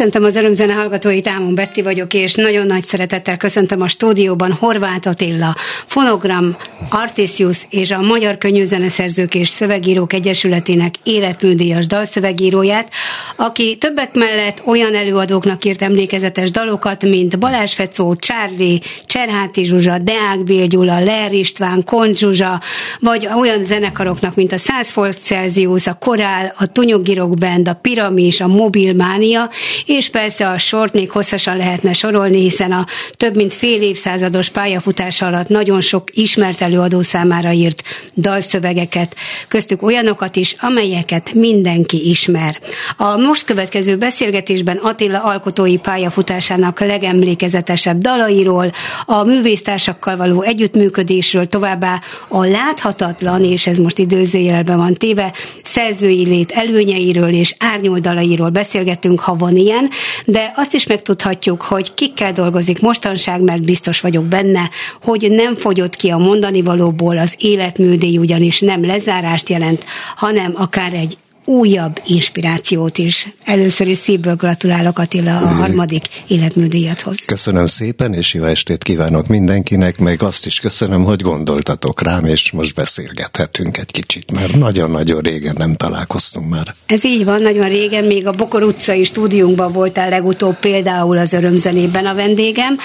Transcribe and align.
Köszöntöm 0.00 0.24
az 0.24 0.36
örömzene 0.36 0.72
hallgatóit, 0.72 1.28
Ámon 1.28 1.54
Betti 1.54 1.82
vagyok, 1.82 2.14
és 2.14 2.34
nagyon 2.34 2.66
nagy 2.66 2.84
szeretettel 2.84 3.36
köszöntöm 3.36 3.80
a 3.80 3.88
stúdióban 3.88 4.52
Horváth 4.52 5.08
Attila, 5.08 5.56
Fonogram, 5.86 6.56
Artisius 6.90 7.66
és 7.70 7.90
a 7.90 8.00
Magyar 8.00 8.38
Könnyűzeneszerzők 8.38 9.34
és 9.34 9.48
Szövegírók 9.48 10.12
Egyesületének 10.12 10.94
életműdíjas 11.02 11.86
dalszövegíróját, 11.86 12.92
aki 13.36 13.76
többek 13.76 14.14
mellett 14.14 14.62
olyan 14.64 14.94
előadóknak 14.94 15.64
írt 15.64 15.82
emlékezetes 15.82 16.50
dalokat, 16.50 17.02
mint 17.02 17.38
Balázs 17.38 17.74
Fecó, 17.74 18.16
Csárli, 18.16 18.80
Cserháti 19.06 19.64
Zsuzsa, 19.64 19.98
Deák 19.98 20.44
Bél 20.44 20.66
Gyula, 20.66 20.98
Ler 20.98 21.32
István, 21.32 21.84
Kont 21.84 22.16
Zsuzsa, 22.16 22.60
vagy 23.00 23.28
olyan 23.36 23.64
zenekaroknak, 23.64 24.34
mint 24.34 24.52
a 24.52 24.58
100 24.58 24.90
Folk 24.90 25.16
Celsius, 25.16 25.86
a 25.86 25.94
Korál, 25.94 26.54
a 26.58 26.66
Tunyogirok 26.66 27.38
Band, 27.38 27.68
a 27.68 27.74
Piramis, 27.74 28.40
a 28.40 28.46
Mobilmánia, 28.46 29.50
és 29.90 30.08
persze 30.08 30.48
a 30.48 30.58
sort 30.58 30.94
még 30.94 31.10
hosszasan 31.10 31.56
lehetne 31.56 31.92
sorolni, 31.92 32.40
hiszen 32.40 32.72
a 32.72 32.86
több 33.16 33.36
mint 33.36 33.54
fél 33.54 33.82
évszázados 33.82 34.48
pályafutása 34.48 35.26
alatt 35.26 35.48
nagyon 35.48 35.80
sok 35.80 36.08
ismert 36.12 36.60
előadó 36.60 37.00
számára 37.00 37.52
írt 37.52 37.82
dalszövegeket, 38.14 39.14
köztük 39.48 39.82
olyanokat 39.82 40.36
is, 40.36 40.56
amelyeket 40.60 41.32
mindenki 41.34 42.10
ismer. 42.10 42.60
A 42.96 43.16
most 43.16 43.44
következő 43.44 43.96
beszélgetésben 43.96 44.76
Attila 44.76 45.22
alkotói 45.22 45.78
pályafutásának 45.78 46.80
legemlékezetesebb 46.80 47.98
dalairól, 47.98 48.72
a 49.06 49.24
művésztársakkal 49.24 50.16
való 50.16 50.42
együttműködésről, 50.42 51.46
továbbá 51.46 52.00
a 52.28 52.44
láthatatlan, 52.44 53.44
és 53.44 53.66
ez 53.66 53.76
most 53.76 53.98
időzőjelben 53.98 54.76
van 54.76 54.94
téve, 54.94 55.32
szerzői 55.62 56.24
lét 56.24 56.52
előnyeiről 56.52 57.32
és 57.32 57.54
árnyoldalairól 57.58 58.50
beszélgetünk, 58.50 59.20
ha 59.20 59.36
van 59.36 59.56
ilyen, 59.56 59.79
de 60.24 60.52
azt 60.56 60.74
is 60.74 60.86
megtudhatjuk, 60.86 61.62
hogy 61.62 61.94
kikkel 61.94 62.32
dolgozik 62.32 62.80
mostanság, 62.80 63.40
mert 63.40 63.62
biztos 63.62 64.00
vagyok 64.00 64.24
benne, 64.24 64.70
hogy 65.02 65.30
nem 65.30 65.54
fogyott 65.54 65.96
ki 65.96 66.10
a 66.10 66.18
mondani 66.18 66.62
valóból 66.62 67.18
az 67.18 67.34
életműdély, 67.38 68.18
ugyanis 68.18 68.60
nem 68.60 68.84
lezárást 68.84 69.48
jelent, 69.48 69.84
hanem 70.16 70.52
akár 70.56 70.92
egy 70.92 71.16
újabb 71.44 72.00
inspirációt 72.06 72.98
is. 72.98 73.28
Először 73.44 73.88
is 73.88 73.98
szívből 73.98 74.34
gratulálok 74.34 74.98
Attila 74.98 75.36
a 75.36 75.46
harmadik 75.46 76.04
életműdíjathoz. 76.26 77.24
Köszönöm 77.24 77.66
szépen, 77.66 78.14
és 78.14 78.34
jó 78.34 78.44
estét 78.44 78.82
kívánok 78.82 79.26
mindenkinek, 79.26 79.98
meg 79.98 80.22
azt 80.22 80.46
is 80.46 80.60
köszönöm, 80.60 81.04
hogy 81.04 81.20
gondoltatok 81.20 82.02
rám, 82.02 82.24
és 82.24 82.50
most 82.50 82.74
beszélgethetünk 82.74 83.78
egy 83.78 83.90
kicsit, 83.90 84.32
mert 84.32 84.54
nagyon-nagyon 84.54 85.20
régen 85.20 85.54
nem 85.58 85.74
találkoztunk 85.74 86.48
már. 86.48 86.74
Ez 86.86 87.04
így 87.04 87.24
van, 87.24 87.40
nagyon 87.40 87.68
régen, 87.68 88.04
még 88.04 88.26
a 88.26 88.32
Bokor 88.32 88.62
utcai 88.62 89.04
stúdiunkban 89.04 89.72
voltál 89.72 90.08
legutóbb 90.08 90.58
például 90.58 91.18
az 91.18 91.32
örömzenében 91.32 92.06
a 92.06 92.14
vendégem, 92.14 92.78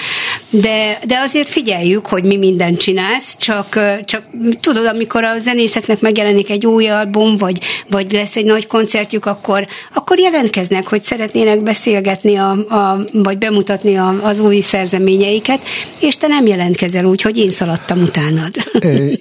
de, 0.50 0.98
de 1.06 1.18
azért 1.18 1.48
figyeljük, 1.48 2.06
hogy 2.06 2.24
mi 2.24 2.36
mindent 2.36 2.78
csinálsz, 2.78 3.36
csak, 3.36 3.80
csak 4.04 4.22
tudod, 4.60 4.86
amikor 4.86 5.24
a 5.24 5.38
zenészeknek 5.38 6.00
megjelenik 6.00 6.50
egy 6.50 6.66
új 6.66 6.88
album, 6.88 7.36
vagy, 7.36 7.58
vagy 7.88 8.12
lesz 8.12 8.36
egy 8.36 8.44
nagy 8.56 8.66
koncertjük, 8.66 9.26
akkor, 9.26 9.66
akkor 9.94 10.18
jelentkeznek, 10.18 10.88
hogy 10.88 11.02
szeretnének 11.02 11.62
beszélgetni, 11.62 12.36
a, 12.36 12.50
a, 12.50 13.04
vagy 13.12 13.38
bemutatni 13.38 13.96
a, 13.96 14.14
az 14.22 14.38
új 14.38 14.60
szerzeményeiket, 14.60 15.60
és 16.00 16.16
te 16.16 16.26
nem 16.26 16.46
jelentkezel 16.46 17.04
úgy, 17.04 17.22
hogy 17.22 17.36
én 17.36 17.50
szaladtam 17.50 18.02
utánad. 18.02 18.54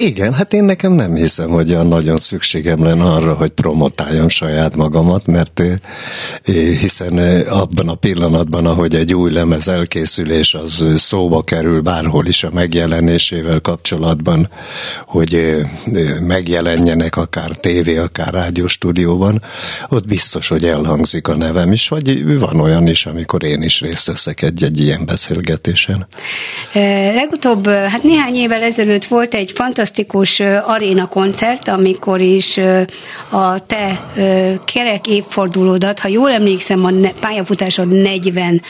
Igen, 0.09 0.33
hát 0.33 0.53
én 0.53 0.63
nekem 0.63 0.91
nem 0.93 1.15
hiszem, 1.15 1.49
hogy 1.49 1.71
olyan 1.71 1.87
nagyon 1.87 2.17
szükségem 2.17 2.83
lenne 2.83 3.03
arra, 3.03 3.33
hogy 3.33 3.49
promotáljam 3.49 4.29
saját 4.29 4.75
magamat, 4.75 5.27
mert 5.27 5.61
hiszen 6.81 7.17
abban 7.47 7.89
a 7.89 7.95
pillanatban, 7.95 8.65
ahogy 8.65 8.95
egy 8.95 9.13
új 9.13 9.31
lemez 9.31 9.67
elkészülés, 9.67 10.53
az 10.53 10.85
szóba 10.95 11.41
kerül 11.41 11.81
bárhol 11.81 12.25
is 12.25 12.43
a 12.43 12.49
megjelenésével 12.53 13.59
kapcsolatban, 13.59 14.49
hogy 15.07 15.55
megjelenjenek 16.27 17.15
akár 17.17 17.49
tévé, 17.49 17.97
akár 17.97 18.35
rádióstúdióban, 19.15 19.41
ott 19.89 20.07
biztos, 20.07 20.47
hogy 20.47 20.65
elhangzik 20.65 21.27
a 21.27 21.35
nevem 21.35 21.71
is, 21.71 21.88
vagy 21.88 22.38
van 22.39 22.59
olyan 22.59 22.88
is, 22.88 23.06
amikor 23.06 23.44
én 23.44 23.62
is 23.62 23.81
részt 23.81 24.07
veszek 24.07 24.41
egy-egy 24.41 24.79
ilyen 24.79 25.06
beszélgetésen. 25.06 26.07
Legutóbb, 27.13 27.67
hát 27.67 28.03
néhány 28.03 28.35
évvel 28.35 28.62
ezelőtt 28.62 29.06
volt 29.06 29.33
egy 29.33 29.51
fantasztikus 29.51 30.39
aréna 30.65 31.07
koncert, 31.07 31.67
amikor 31.67 32.21
is 32.21 32.59
a 33.29 33.65
te 33.65 34.13
kerek 34.65 35.07
évfordulódat, 35.07 36.00
ha 36.00 36.07
jól 36.07 36.31
emlékszem, 36.31 36.85
a 36.85 36.91
pályafutásod 37.19 37.88
40. 37.88 38.62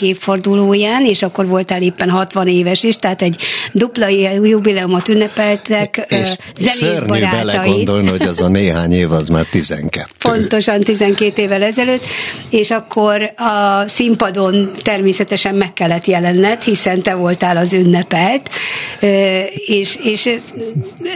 évfordulóján, 0.00 1.04
és 1.04 1.22
akkor 1.22 1.46
voltál 1.46 1.82
éppen 1.82 2.10
60 2.10 2.48
éves 2.48 2.82
is, 2.82 2.96
tehát 2.96 3.22
egy 3.22 3.36
dupla 3.72 4.08
jubileumot 4.42 5.08
ünnepeltek 5.08 6.06
és 6.08 6.36
zenész 6.58 7.00
barátai. 7.06 7.84
hogy 7.84 8.22
az 8.22 8.40
a 8.40 8.48
néhány 8.48 8.92
év 8.92 9.12
az 9.12 9.28
már 9.28 9.44
12. 9.50 9.83
Pontosan 10.18 10.80
12 10.80 11.42
évvel 11.42 11.62
ezelőtt, 11.62 12.02
és 12.50 12.70
akkor 12.70 13.32
a 13.36 13.84
színpadon 13.88 14.72
természetesen 14.82 15.54
meg 15.54 15.72
kellett 15.72 16.04
jelenned, 16.04 16.62
hiszen 16.62 17.02
te 17.02 17.14
voltál 17.14 17.56
az 17.56 17.72
ünnepelt, 17.72 18.50
és, 19.66 19.98
és 20.02 20.30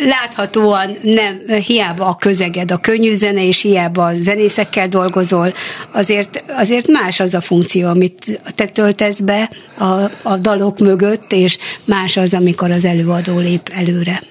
láthatóan 0.04 0.96
nem, 1.02 1.40
hiába 1.66 2.06
a 2.06 2.16
közeged, 2.16 2.70
a 2.70 2.78
könnyű 2.78 3.12
zene, 3.12 3.46
és 3.46 3.60
hiába 3.60 4.06
a 4.06 4.12
zenészekkel 4.18 4.88
dolgozol, 4.88 5.54
azért, 5.92 6.44
azért 6.56 6.86
más 6.86 7.20
az 7.20 7.34
a 7.34 7.40
funkció, 7.40 7.88
amit 7.88 8.40
te 8.54 8.64
töltesz 8.64 9.18
be 9.18 9.50
a, 9.78 10.10
a 10.22 10.36
dalok 10.36 10.78
mögött, 10.78 11.32
és 11.32 11.58
más 11.84 12.16
az, 12.16 12.34
amikor 12.34 12.70
az 12.70 12.84
előadó 12.84 13.38
lép 13.38 13.70
előre. 13.74 14.22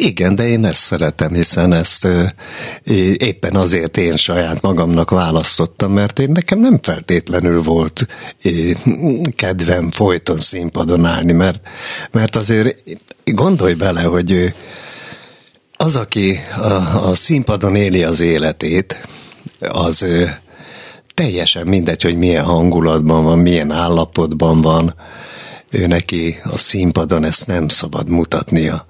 Igen, 0.00 0.34
de 0.34 0.48
én 0.48 0.64
ezt 0.64 0.82
szeretem, 0.82 1.34
hiszen 1.34 1.72
ezt 1.72 2.06
éppen 3.16 3.56
azért 3.56 3.96
én 3.96 4.16
saját 4.16 4.62
magamnak 4.62 5.10
választottam, 5.10 5.92
mert 5.92 6.18
én 6.18 6.30
nekem 6.32 6.58
nem 6.58 6.78
feltétlenül 6.82 7.62
volt 7.62 8.06
kedvem 9.36 9.90
folyton 9.90 10.38
színpadon 10.38 11.04
állni, 11.04 11.32
mert, 11.32 11.60
mert 12.10 12.36
azért 12.36 12.82
gondolj 13.24 13.74
bele, 13.74 14.02
hogy 14.02 14.54
az, 15.76 15.96
aki 15.96 16.38
a, 16.56 17.08
a 17.08 17.14
színpadon 17.14 17.74
éli 17.74 18.04
az 18.04 18.20
életét, 18.20 19.08
az 19.60 20.06
teljesen 21.14 21.66
mindegy, 21.66 22.02
hogy 22.02 22.16
milyen 22.16 22.44
hangulatban 22.44 23.24
van, 23.24 23.38
milyen 23.38 23.70
állapotban 23.70 24.60
van, 24.60 24.94
ő 25.70 25.86
neki 25.86 26.38
a 26.44 26.58
színpadon 26.58 27.24
ezt 27.24 27.46
nem 27.46 27.68
szabad 27.68 28.08
mutatnia. 28.08 28.86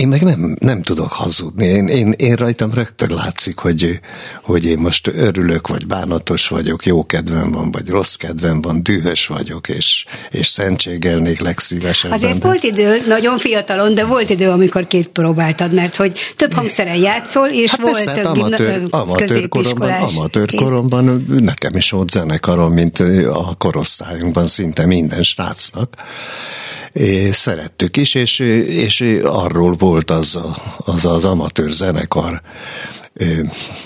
Én 0.00 0.08
meg 0.08 0.22
nem, 0.22 0.56
nem 0.60 0.82
tudok 0.82 1.12
hazudni. 1.12 1.66
Én, 1.66 1.86
én, 1.86 2.14
én 2.16 2.34
rajtam 2.34 2.72
rögtön 2.74 3.10
látszik, 3.14 3.58
hogy, 3.58 4.00
hogy 4.42 4.64
én 4.64 4.78
most 4.78 5.06
örülök, 5.06 5.68
vagy 5.68 5.86
bánatos 5.86 6.48
vagyok, 6.48 6.86
jó 6.86 7.06
kedvem 7.06 7.50
van, 7.50 7.70
vagy 7.70 7.88
rossz 7.88 8.14
kedvem 8.14 8.60
van, 8.60 8.82
dühös 8.82 9.26
vagyok, 9.26 9.68
és, 9.68 10.04
és 10.30 10.46
szentségelnék 10.46 11.40
legszívesebben. 11.40 12.18
Azért 12.18 12.42
volt 12.42 12.62
idő, 12.62 13.02
nagyon 13.06 13.38
fiatalon, 13.38 13.94
de 13.94 14.04
volt 14.04 14.30
idő, 14.30 14.50
amikor 14.50 14.86
két 14.86 15.08
próbáltad, 15.08 15.72
mert 15.72 15.96
hogy 15.96 16.18
több 16.36 16.52
hangszeren 16.52 16.96
játszol, 16.96 17.48
és 17.48 17.70
hát 17.70 17.80
volt 17.80 17.94
persze, 17.94 18.10
hát 18.10 18.24
amatőr, 18.24 18.82
amatőr 18.90 19.48
koromban, 19.48 19.90
amatőr 19.90 20.54
koromban 20.54 21.24
nekem 21.40 21.76
is 21.76 21.90
volt 21.90 22.10
zenekarom, 22.10 22.72
mint 22.72 22.98
a 23.28 23.54
korosztályunkban 23.58 24.46
szinte 24.46 24.86
minden 24.86 25.22
srácnak 25.22 25.94
szerettük 27.30 27.96
is, 27.96 28.14
és, 28.14 28.38
és 28.68 29.20
arról 29.22 29.72
volt 29.72 30.10
az, 30.10 30.38
az 30.76 31.04
az 31.04 31.24
amatőr 31.24 31.70
zenekar, 31.70 32.42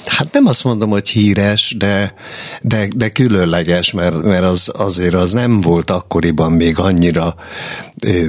hát 0.05 0.33
nem 0.33 0.47
azt 0.47 0.65
mondom, 0.65 0.91
hogy 0.91 1.09
híres, 1.09 1.75
de, 1.79 2.15
de, 2.63 2.89
de 2.97 3.09
különleges, 3.09 3.93
mert, 3.93 4.23
mert 4.23 4.45
az, 4.45 4.71
azért 4.75 5.15
az 5.15 5.33
nem 5.33 5.61
volt 5.61 5.91
akkoriban 5.91 6.53
még 6.53 6.79
annyira 6.79 7.35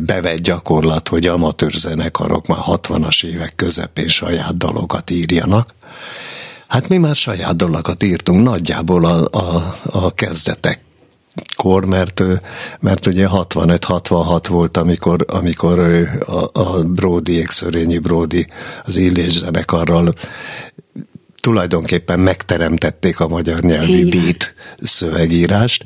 bevett 0.03 0.39
gyakorlat, 0.39 1.07
hogy 1.07 1.27
amatőr 1.27 1.71
zenekarok 1.71 2.47
már 2.47 2.59
60-as 2.65 3.25
évek 3.25 3.55
közepén 3.55 4.07
saját 4.07 4.57
dalokat 4.57 5.09
írjanak. 5.09 5.73
Hát 6.67 6.89
mi 6.89 6.97
már 6.97 7.15
saját 7.15 7.55
dalokat 7.55 8.03
írtunk 8.03 8.43
nagyjából 8.43 9.05
a, 9.05 9.27
a, 9.31 9.77
a 9.83 10.11
kezdetek 10.11 10.81
kor, 11.55 11.85
mert, 11.85 12.23
mert 12.79 13.05
ugye 13.05 13.27
65-66 13.31 14.45
volt, 14.49 14.77
amikor, 14.77 15.25
amikor 15.27 15.79
a, 16.25 16.59
a 16.61 16.83
Brody, 16.83 17.43
Szörényi 17.47 17.97
Brody 17.97 18.47
az 18.85 18.97
Illés 18.97 19.37
zenekarral 19.37 20.13
tulajdonképpen 21.41 22.19
megteremtették 22.19 23.19
a 23.19 23.27
magyar 23.27 23.59
nyelvi 23.59 24.05
beat 24.05 24.53
szövegírást. 24.81 25.83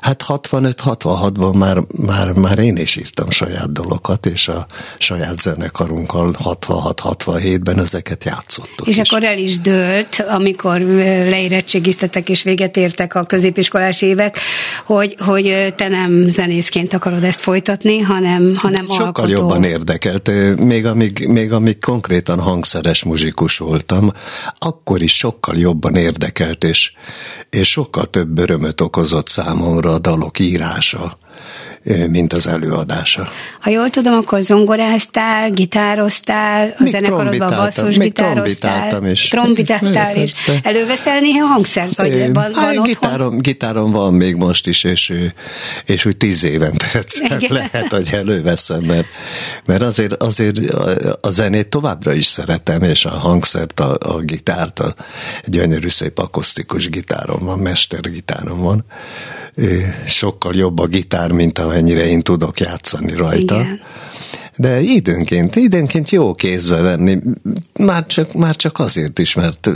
Hát 0.00 0.24
65-66-ban 0.28 1.58
már, 1.58 1.78
már, 1.96 2.32
már 2.32 2.58
én 2.58 2.76
is 2.76 2.96
írtam 2.96 3.30
saját 3.30 3.72
dolokat, 3.72 4.26
és 4.26 4.48
a 4.48 4.66
saját 4.98 5.40
zenekarunkkal 5.40 6.36
66-67-ben 6.44 7.80
ezeket 7.80 8.24
játszottuk. 8.24 8.86
És 8.86 8.96
is. 8.96 9.10
akkor 9.10 9.24
el 9.24 9.38
is 9.38 9.60
dőlt, 9.60 10.24
amikor 10.28 10.80
leérettségiztetek 10.80 12.28
és 12.28 12.42
véget 12.42 12.76
értek 12.76 13.14
a 13.14 13.24
középiskolás 13.24 14.02
évek, 14.02 14.38
hogy, 14.84 15.16
hogy 15.18 15.74
te 15.76 15.88
nem 15.88 16.28
zenészként 16.28 16.92
akarod 16.92 17.24
ezt 17.24 17.40
folytatni, 17.40 17.98
hanem, 17.98 18.54
hanem 18.56 18.86
Sokkal 18.88 19.04
alkotó. 19.06 19.28
jobban 19.28 19.64
érdekelt. 19.64 20.30
Még 20.56 20.86
amíg, 20.86 21.26
még 21.28 21.52
amíg 21.52 21.78
konkrétan 21.78 22.40
hangszeres 22.40 23.02
muzsikus 23.04 23.58
voltam, 23.58 24.12
akkor 24.58 24.93
akkor 24.94 25.06
is 25.06 25.16
sokkal 25.16 25.56
jobban 25.56 25.94
érdekelt, 25.94 26.64
és, 26.64 26.92
és 27.50 27.70
sokkal 27.70 28.10
több 28.10 28.38
örömöt 28.38 28.80
okozott 28.80 29.28
számomra 29.28 29.92
a 29.92 29.98
dalok 29.98 30.38
írása 30.38 31.18
mint 32.08 32.32
az 32.32 32.46
előadása. 32.46 33.28
Ha 33.60 33.70
jól 33.70 33.90
tudom, 33.90 34.14
akkor 34.14 34.40
zongoráztál, 34.40 35.50
gitároztál, 35.50 36.74
a 36.78 36.86
zenekarodban 36.86 37.56
basszusgitároztál, 37.56 39.10
is. 39.10 39.28
trombitáltál, 39.28 40.16
és 40.16 40.32
előveszel 40.62 41.20
néha 41.20 41.46
hangszert, 41.46 41.96
vagy 41.96 42.32
van, 42.32 42.32
van 42.32 42.52
hát, 42.54 42.82
gitárom, 42.82 43.38
gitárom 43.38 43.90
van 43.90 44.14
még 44.14 44.34
most 44.34 44.66
is, 44.66 44.84
és, 44.84 45.12
és 45.86 46.04
úgy 46.04 46.16
tíz 46.16 46.44
évente 46.44 46.86
egyszer 46.92 47.40
lehet, 47.48 47.92
hogy 47.92 48.08
előveszem, 48.12 48.80
mert, 48.80 49.06
mert 49.64 49.82
azért, 49.82 50.22
azért 50.22 50.58
a 51.20 51.30
zenét 51.30 51.68
továbbra 51.68 52.12
is 52.12 52.26
szeretem, 52.26 52.82
és 52.82 53.04
a 53.04 53.10
hangszert, 53.10 53.80
a, 53.80 53.96
a 54.00 54.18
gitárt, 54.18 54.78
a 54.78 54.94
gyönyörű 55.44 55.88
szép 55.88 56.18
akusztikus 56.18 56.88
gitárom 56.88 57.44
van, 57.44 57.58
mestergitárom 57.58 58.58
van, 58.58 58.84
sokkal 60.06 60.54
jobb 60.54 60.78
a 60.78 60.86
gitár, 60.86 61.30
mint 61.30 61.58
amennyire 61.58 62.06
én 62.06 62.22
tudok 62.22 62.60
játszani 62.60 63.14
rajta. 63.14 63.60
Igen. 63.60 63.80
De 64.56 64.80
időnként, 64.80 65.56
időnként 65.56 66.10
jó 66.10 66.34
kézbe 66.34 66.80
venni, 66.80 67.18
már 67.78 68.06
csak, 68.06 68.32
már 68.32 68.56
csak 68.56 68.78
azért 68.78 69.18
is, 69.18 69.34
mert, 69.34 69.68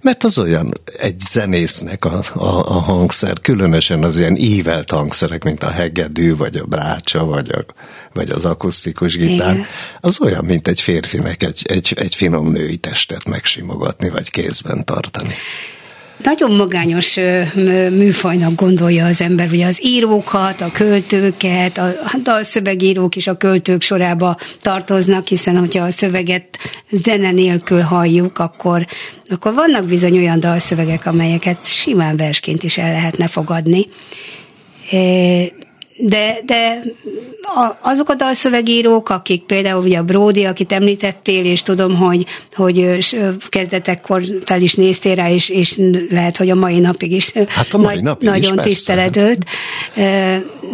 mert 0.00 0.24
az 0.24 0.38
olyan 0.38 0.72
egy 0.98 1.20
zenésznek 1.20 2.04
a, 2.04 2.22
a, 2.34 2.44
a 2.44 2.80
hangszer, 2.80 3.40
különösen 3.40 4.02
az 4.02 4.18
ilyen 4.18 4.36
ívelt 4.36 4.90
hangszerek, 4.90 5.44
mint 5.44 5.62
a 5.62 5.70
hegedű, 5.70 6.36
vagy 6.36 6.56
a 6.56 6.64
brácsa, 6.64 7.24
vagy, 7.24 7.50
a, 7.50 7.64
vagy 8.12 8.30
az 8.30 8.44
akusztikus 8.44 9.16
gitár, 9.16 9.54
Igen. 9.54 9.66
az 10.00 10.20
olyan, 10.20 10.44
mint 10.44 10.68
egy 10.68 10.80
férfinek 10.80 11.42
egy, 11.42 11.62
egy, 11.68 11.94
egy 11.96 12.14
finom 12.14 12.50
női 12.50 12.76
testet 12.76 13.24
megsimogatni, 13.24 14.10
vagy 14.10 14.30
kézben 14.30 14.84
tartani 14.84 15.34
nagyon 16.22 16.50
magányos 16.50 17.16
műfajnak 17.90 18.54
gondolja 18.54 19.06
az 19.06 19.20
ember, 19.20 19.48
ugye 19.50 19.66
az 19.66 19.78
írókat, 19.82 20.60
a 20.60 20.70
költőket, 20.72 21.78
a, 21.78 21.92
hát 22.04 22.28
a 22.28 22.44
szövegírók 22.44 23.16
is 23.16 23.26
a 23.26 23.36
költők 23.36 23.82
sorába 23.82 24.36
tartoznak, 24.62 25.26
hiszen 25.26 25.58
hogyha 25.58 25.84
a 25.84 25.90
szöveget 25.90 26.58
zene 26.90 27.30
nélkül 27.30 27.80
halljuk, 27.80 28.38
akkor, 28.38 28.86
akkor 29.24 29.54
vannak 29.54 29.84
bizony 29.84 30.18
olyan 30.18 30.40
dalszövegek, 30.40 31.06
amelyeket 31.06 31.66
simán 31.66 32.16
versként 32.16 32.62
is 32.62 32.78
el 32.78 32.92
lehetne 32.92 33.26
fogadni. 33.26 33.86
De, 36.00 36.38
de 36.44 36.82
azok 37.80 38.08
a 38.08 38.14
dalszövegírók, 38.14 39.08
akik 39.08 39.42
például 39.42 39.82
ugye 39.82 39.98
a 39.98 40.02
Brody, 40.02 40.44
akit 40.44 40.72
említettél, 40.72 41.44
és 41.44 41.62
tudom, 41.62 41.96
hogy, 41.96 42.26
hogy 42.54 42.98
kezdetekkor 43.48 44.22
fel 44.44 44.62
is 44.62 44.74
néztél 44.74 45.14
rá, 45.14 45.30
és, 45.30 45.48
és 45.48 45.80
lehet, 46.10 46.36
hogy 46.36 46.50
a 46.50 46.54
mai 46.54 46.78
napig 46.78 47.12
is 47.12 47.32
hát 47.48 47.72
a 47.72 47.78
mai 47.78 47.94
nagy, 47.94 48.02
napig 48.02 48.28
nagyon 48.28 48.58
is, 48.58 48.62
tiszteled 48.62 49.16
őt. 49.16 49.44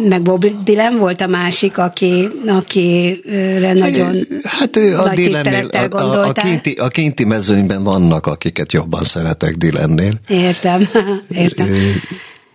Meg 0.09 0.21
Bob 0.21 0.45
Dylan 0.63 0.97
volt 0.97 1.21
a 1.21 1.27
másik, 1.27 1.77
aki, 1.77 2.27
akire 2.47 3.73
nagyon 3.73 4.27
hát 4.43 4.75
a 4.75 4.79
nagy 4.79 5.15
tisztelettel 5.15 5.87
a, 5.91 6.01
a, 6.01 6.27
a, 6.27 6.31
kinti, 6.31 6.71
a 6.71 6.87
kinti 6.87 7.23
mezőnyben 7.23 7.83
vannak, 7.83 8.25
akiket 8.25 8.73
jobban 8.73 9.03
szeretek 9.03 9.55
Dylannél. 9.55 10.13
Értem, 10.27 10.89
értem. 11.43 11.67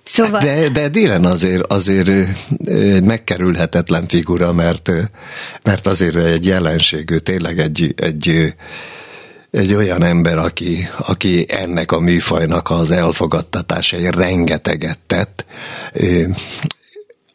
Szóval... 0.05 0.41
De, 0.41 0.69
de 0.69 0.89
Dylan 0.89 1.25
azért, 1.25 1.73
azért 1.73 2.11
megkerülhetetlen 3.05 4.07
figura, 4.07 4.53
mert, 4.53 4.91
mert 5.63 5.87
azért 5.87 6.17
egy 6.17 6.47
jelenségű, 6.47 7.17
tényleg 7.17 7.59
egy, 7.59 7.95
egy, 7.97 8.55
egy 9.51 9.75
olyan 9.75 10.03
ember, 10.03 10.39
aki, 10.39 10.89
aki 10.99 11.47
ennek 11.49 11.93
a 11.93 12.01
műfajnak 12.01 12.71
az 12.71 12.91
elfogadtatásai 12.91 14.11
rengeteget 14.11 14.99
tett, 15.07 15.45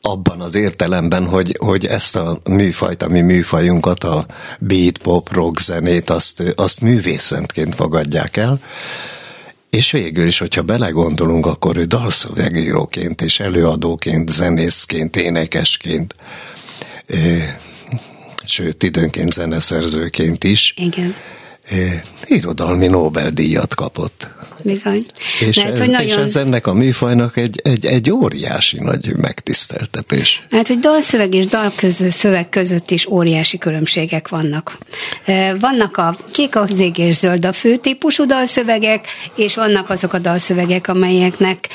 abban 0.01 0.41
az 0.41 0.55
értelemben, 0.55 1.25
hogy, 1.25 1.57
hogy 1.59 1.85
ezt 1.85 2.15
a 2.15 2.39
műfajt, 2.43 3.03
a 3.03 3.07
mi 3.07 3.21
műfajunkat, 3.21 4.03
a 4.03 4.25
beat, 4.59 4.97
pop, 4.97 5.33
rock 5.33 5.59
zenét, 5.59 6.09
azt, 6.09 6.43
azt 6.55 6.81
művészentként 6.81 7.75
fogadják 7.75 8.37
el, 8.37 8.59
és 9.69 9.91
végül 9.91 10.27
is, 10.27 10.37
hogyha 10.37 10.61
belegondolunk, 10.61 11.45
akkor 11.45 11.77
ő 11.77 11.83
dalszövegíróként 11.83 13.21
és 13.21 13.39
előadóként, 13.39 14.29
zenészként, 14.29 15.15
énekesként, 15.15 16.15
sőt, 18.45 18.83
időnként 18.83 19.31
zeneszerzőként 19.31 20.43
is. 20.43 20.73
Igen. 20.77 21.15
Irodalmi 22.25 22.87
Nobel-díjat 22.87 23.75
kapott. 23.75 24.27
Bizony. 24.61 25.05
És, 25.39 25.55
Mert, 25.55 25.71
ez, 25.71 25.79
hogy 25.79 25.89
nagyon... 25.89 26.07
és 26.07 26.15
ez 26.15 26.35
ennek 26.35 26.67
a 26.67 26.73
műfajnak 26.73 27.37
egy, 27.37 27.59
egy, 27.63 27.85
egy 27.85 28.11
óriási 28.11 28.79
nagy 28.79 29.15
megtiszteltetés. 29.15 30.45
Mert 30.49 30.67
hogy 30.67 30.79
dalszöveg 30.79 31.33
és 31.33 31.45
dalszöveg 31.45 32.49
között 32.49 32.91
is 32.91 33.05
óriási 33.05 33.57
különbségek 33.57 34.27
vannak. 34.27 34.77
Vannak 35.59 35.97
a 35.97 36.17
kék, 36.31 36.55
a 36.55 36.67
zég 36.73 36.97
és 36.97 37.15
zöld 37.15 37.45
a 37.45 37.51
fő 37.51 37.75
típusú 37.75 38.25
dalszövegek, 38.25 39.07
és 39.35 39.55
vannak 39.55 39.89
azok 39.89 40.13
a 40.13 40.19
dalszövegek, 40.19 40.87
amelyeknek, 40.87 41.67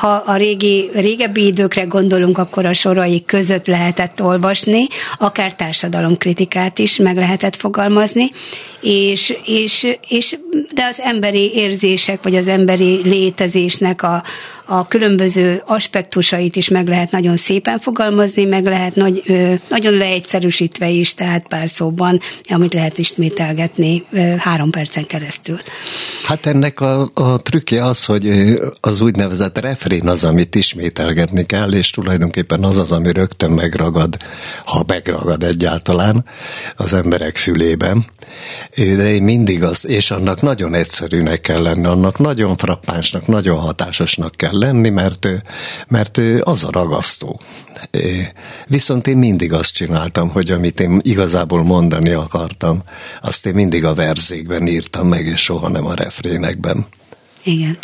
ha 0.00 0.12
a 0.26 0.36
régi, 0.36 0.90
régebbi 0.94 1.46
időkre 1.46 1.82
gondolunk, 1.82 2.38
akkor 2.38 2.64
a 2.64 2.72
sorai 2.72 3.24
között 3.24 3.66
lehetett 3.66 4.22
olvasni, 4.22 4.86
akár 5.18 5.54
társadalomkritikát 5.54 6.78
is 6.78 6.96
meg 6.96 7.16
lehetett 7.16 7.56
fogalmazni, 7.56 8.30
és, 8.80 9.19
és, 9.44 9.96
és 10.08 10.36
de 10.72 10.84
az 10.84 11.00
emberi 11.00 11.52
érzések, 11.54 12.22
vagy 12.22 12.36
az 12.36 12.46
emberi 12.46 13.00
létezésnek 13.02 14.02
a, 14.02 14.22
a 14.72 14.86
különböző 14.88 15.62
aspektusait 15.66 16.56
is 16.56 16.68
meg 16.68 16.88
lehet 16.88 17.10
nagyon 17.10 17.36
szépen 17.36 17.78
fogalmazni, 17.78 18.44
meg 18.44 18.64
lehet 18.64 18.94
nagy, 18.94 19.22
nagyon 19.68 19.92
leegyszerűsítve 19.92 20.88
is, 20.88 21.14
tehát 21.14 21.48
pár 21.48 21.70
szóban, 21.70 22.20
amit 22.48 22.74
lehet 22.74 22.98
ismételgetni 22.98 24.04
három 24.38 24.70
percen 24.70 25.06
keresztül. 25.06 25.56
Hát 26.24 26.46
ennek 26.46 26.80
a, 26.80 27.10
a 27.14 27.42
trükkje 27.42 27.84
az, 27.84 28.04
hogy 28.04 28.54
az 28.80 29.00
úgynevezett 29.00 29.58
refrén 29.58 30.08
az, 30.08 30.24
amit 30.24 30.54
ismételgetni 30.54 31.46
kell, 31.46 31.72
és 31.72 31.90
tulajdonképpen 31.90 32.64
az 32.64 32.78
az, 32.78 32.92
ami 32.92 33.12
rögtön 33.12 33.50
megragad, 33.50 34.16
ha 34.64 34.84
megragad 34.86 35.42
egyáltalán 35.42 36.24
az 36.76 36.94
emberek 36.94 37.36
fülében. 37.36 38.04
De 38.76 39.12
én 39.12 39.22
mindig 39.22 39.64
az, 39.64 39.86
és 39.86 40.10
annak 40.10 40.42
nagyon 40.42 40.74
egyszerűnek 40.74 41.40
kell 41.40 41.62
lenni, 41.62 41.84
annak 41.86 42.18
nagyon 42.18 42.56
frappánsnak, 42.56 43.26
nagyon 43.26 43.58
hatásosnak 43.58 44.34
kell 44.36 44.58
lenni, 44.60 44.88
mert, 44.88 45.28
mert 45.88 46.20
az 46.40 46.64
a 46.64 46.70
ragasztó. 46.70 47.40
Viszont 48.66 49.06
én 49.06 49.16
mindig 49.16 49.52
azt 49.52 49.74
csináltam, 49.74 50.28
hogy 50.28 50.50
amit 50.50 50.80
én 50.80 51.00
igazából 51.02 51.62
mondani 51.62 52.10
akartam, 52.10 52.82
azt 53.22 53.46
én 53.46 53.54
mindig 53.54 53.84
a 53.84 53.94
verzékben 53.94 54.66
írtam 54.66 55.08
meg, 55.08 55.26
és 55.26 55.40
soha 55.40 55.68
nem 55.68 55.86
a 55.86 55.94
refrénekben. 55.94 56.86
Igen. 57.42 57.78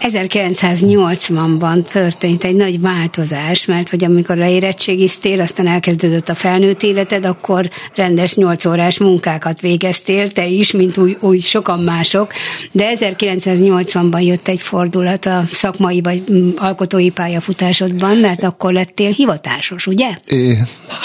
1980-ban 0.00 1.82
történt 1.82 2.44
egy 2.44 2.54
nagy 2.54 2.80
változás, 2.80 3.64
mert 3.64 3.88
hogy 3.88 4.04
amikor 4.04 4.36
leérettségiztél, 4.36 5.40
aztán 5.40 5.66
elkezdődött 5.66 6.28
a 6.28 6.34
felnőtt 6.34 6.82
életed, 6.82 7.24
akkor 7.24 7.70
rendes 7.94 8.34
8 8.34 8.64
órás 8.64 8.98
munkákat 8.98 9.60
végeztél, 9.60 10.30
te 10.30 10.46
is, 10.46 10.72
mint 10.72 10.98
úgy, 10.98 11.16
úgy 11.20 11.42
sokan 11.42 11.80
mások, 11.80 12.32
de 12.72 12.92
1980-ban 12.94 14.24
jött 14.24 14.48
egy 14.48 14.60
fordulat 14.60 15.26
a 15.26 15.44
szakmai 15.52 16.00
vagy 16.00 16.22
alkotói 16.56 17.10
pályafutásodban, 17.10 18.16
mert 18.16 18.42
akkor 18.42 18.72
lettél 18.72 19.10
hivatásos, 19.10 19.86
ugye? 19.86 20.16
É, 20.26 20.58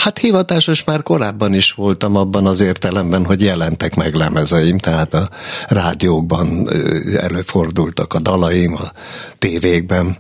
hát 0.03 0.17
hivatásos 0.17 0.83
már 0.83 1.03
korábban 1.03 1.53
is 1.53 1.71
voltam 1.71 2.15
abban 2.15 2.45
az 2.45 2.62
értelemben, 2.62 3.25
hogy 3.25 3.41
jelentek 3.41 3.95
meg 3.95 4.13
lemezeim, 4.13 4.77
tehát 4.77 5.13
a 5.13 5.29
rádiókban 5.67 6.69
előfordultak 7.17 8.13
a 8.13 8.19
dalaim, 8.19 8.83
a 8.84 8.92
tévékben, 9.40 10.16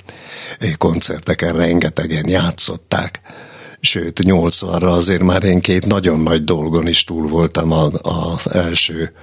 koncerteken 0.77 1.53
rengetegen 1.53 2.29
játszották. 2.29 3.21
Sőt, 3.79 4.19
80-ra 4.23 4.91
azért 4.91 5.23
már 5.23 5.43
én 5.43 5.59
két 5.59 5.85
nagyon 5.85 6.19
nagy 6.19 6.43
dolgon 6.43 6.87
is 6.87 7.03
túl 7.03 7.27
voltam. 7.27 7.71
Az 8.01 8.53
első 8.53 9.13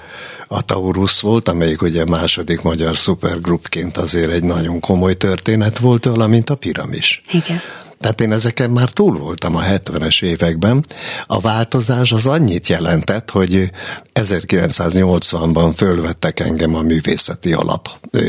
a 0.48 0.62
Taurus 0.62 1.20
volt, 1.20 1.48
amelyik 1.48 1.82
ugye 1.82 2.04
második 2.04 2.62
magyar 2.62 2.96
szupergrupként 2.96 3.96
azért 3.96 4.30
egy 4.30 4.42
nagyon 4.42 4.80
komoly 4.80 5.16
történet 5.16 5.78
volt, 5.78 6.04
valamint 6.04 6.50
a 6.50 6.54
Piramis. 6.54 7.22
Igen. 7.32 7.60
Tehát 8.00 8.20
én 8.20 8.32
ezeken 8.32 8.70
már 8.70 8.88
túl 8.88 9.18
voltam 9.18 9.56
a 9.56 9.62
70-es 9.62 10.22
években. 10.22 10.86
A 11.26 11.40
változás 11.40 12.12
az 12.12 12.26
annyit 12.26 12.68
jelentett, 12.68 13.30
hogy 13.30 13.70
1980-ban 14.14 15.72
fölvettek 15.76 16.40
engem 16.40 16.74
a 16.74 16.80
művészeti 16.80 17.52
alap 17.52 17.88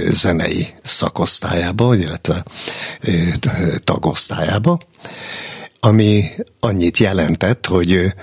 zenei 0.09 0.67
szakosztályába, 0.83 1.95
illetve 1.95 2.43
tagosztályába, 3.83 4.79
ami 5.79 6.23
annyit 6.59 6.97
jelentett, 6.97 7.65
hogy 7.65 8.13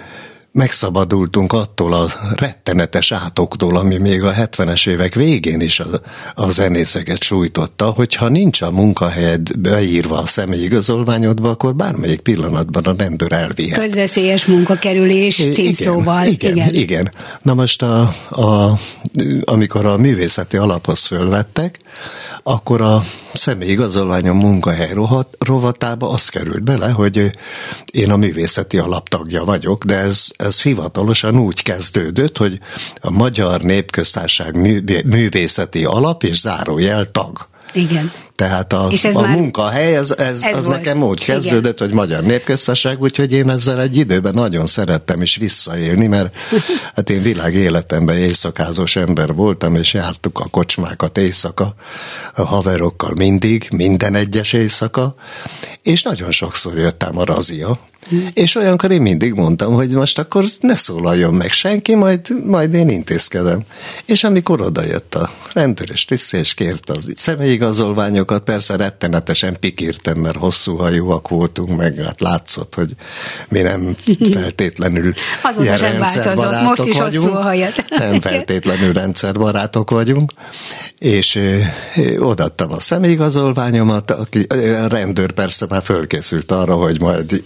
megszabadultunk 0.58 1.52
attól 1.52 1.92
a 1.92 2.06
rettenetes 2.36 3.12
átoktól, 3.12 3.76
ami 3.76 3.96
még 3.96 4.22
a 4.22 4.32
70-es 4.32 4.88
évek 4.88 5.14
végén 5.14 5.60
is 5.60 5.80
a, 5.80 5.86
a 6.34 6.50
zenészeket 6.50 7.22
sújtotta, 7.22 7.86
hogyha 7.86 8.28
nincs 8.28 8.62
a 8.62 8.70
munkahelyed 8.70 9.58
beírva 9.58 10.18
a 10.18 10.26
személyigazolványodba, 10.26 11.50
akkor 11.50 11.74
bármelyik 11.74 12.20
pillanatban 12.20 12.84
a 12.84 12.94
rendőr 12.96 13.32
elvihet. 13.32 13.80
Közveszélyes 13.80 14.46
munkakerülés 14.46 15.36
címszóval. 15.36 16.26
Igen, 16.26 16.52
igen, 16.52 16.68
igen. 16.68 16.82
igen. 16.82 17.12
Na 17.42 17.54
most 17.54 17.82
a, 17.82 18.14
a, 18.30 18.78
amikor 19.44 19.86
a 19.86 19.96
művészeti 19.96 20.56
alaphoz 20.56 21.06
fölvettek, 21.06 21.78
akkor 22.42 22.80
a 22.80 23.04
személyigazolványom 23.32 24.36
munkahely 24.36 24.92
rohat, 24.92 25.36
rovatába 25.38 26.10
az 26.10 26.28
került 26.28 26.62
bele, 26.62 26.90
hogy 26.90 27.30
én 27.92 28.10
a 28.10 28.16
művészeti 28.16 28.78
alaptagja 28.78 29.44
vagyok, 29.44 29.84
de 29.84 29.96
ez, 29.96 30.26
ez 30.48 30.62
hivatalosan 30.62 31.38
úgy 31.38 31.62
kezdődött, 31.62 32.36
hogy 32.36 32.58
a 33.00 33.10
Magyar 33.10 33.60
Népköztárság 33.60 34.56
művészeti 35.06 35.84
alap 35.84 36.22
és 36.22 36.38
zárójel 36.38 37.10
tag. 37.10 37.48
Igen. 37.72 38.12
Tehát 38.38 38.72
a, 38.72 38.86
és 38.90 39.04
ez 39.04 39.16
a 39.16 39.20
már, 39.20 39.36
munkahely, 39.36 39.96
ez, 39.96 40.10
ez, 40.10 40.42
ez 40.42 40.56
az 40.56 40.66
volt. 40.66 40.76
nekem 40.76 41.02
úgy 41.02 41.24
kezdődött, 41.24 41.74
Igen. 41.74 41.88
hogy 41.88 41.96
Magyar 41.96 42.22
Népköztársaság, 42.22 43.00
úgyhogy 43.00 43.32
én 43.32 43.50
ezzel 43.50 43.80
egy 43.80 43.96
időben 43.96 44.34
nagyon 44.34 44.66
szerettem 44.66 45.22
is 45.22 45.36
visszaélni, 45.36 46.06
mert 46.06 46.34
hát 46.94 47.10
én 47.10 47.22
világ 47.22 47.54
életemben 47.54 48.16
éjszakázós 48.16 48.96
ember 48.96 49.34
voltam, 49.34 49.74
és 49.74 49.94
jártuk 49.94 50.38
a 50.38 50.48
kocsmákat 50.50 51.18
éjszaka, 51.18 51.74
a 52.34 52.42
haverokkal 52.42 53.12
mindig, 53.14 53.68
minden 53.70 54.14
egyes 54.14 54.52
éjszaka, 54.52 55.14
és 55.82 56.02
nagyon 56.02 56.30
sokszor 56.30 56.78
jöttem 56.78 57.18
a 57.18 57.24
razia, 57.24 57.78
és 58.32 58.54
olyankor 58.54 58.90
én 58.90 59.02
mindig 59.02 59.32
mondtam, 59.32 59.74
hogy 59.74 59.90
most 59.90 60.18
akkor 60.18 60.44
ne 60.60 60.76
szólaljon 60.76 61.34
meg 61.34 61.52
senki, 61.52 61.94
majd, 61.94 62.44
majd 62.44 62.74
én 62.74 62.88
intézkedem. 62.88 63.62
És 64.04 64.24
amikor 64.24 64.60
odajött 64.60 65.14
a 65.14 65.30
rendőr 65.52 65.90
és 65.92 66.04
tiszt, 66.04 66.34
és 66.34 66.54
kérte 66.54 66.92
az 66.92 67.12
személyigazolványok 67.14 68.27
barátokat 68.28 68.42
persze 68.42 68.76
rettenetesen 68.76 69.56
pikírtem, 69.60 70.18
mert 70.18 70.36
hosszú 70.36 70.76
hajúak 70.76 71.28
voltunk, 71.28 71.76
meg 71.76 71.96
hát 71.96 72.20
látszott, 72.20 72.74
hogy 72.74 72.90
mi 73.48 73.60
nem 73.60 73.96
feltétlenül 74.32 75.12
ilyen 75.58 75.98
változott, 75.98 76.62
most 76.62 76.84
is 76.84 76.96
vagyunk. 76.96 77.38
Nem 77.98 78.20
feltétlenül 78.20 78.92
rendszerbarátok 78.92 79.90
vagyunk, 79.90 80.32
és 80.98 81.40
odaadtam 82.18 82.72
a 82.72 82.80
személyigazolványomat, 82.80 84.10
a 84.10 84.26
rendőr 84.88 85.32
persze 85.32 85.66
már 85.68 85.82
fölkészült 85.82 86.52
arra, 86.52 86.74
hogy 86.74 87.00
majd 87.00 87.42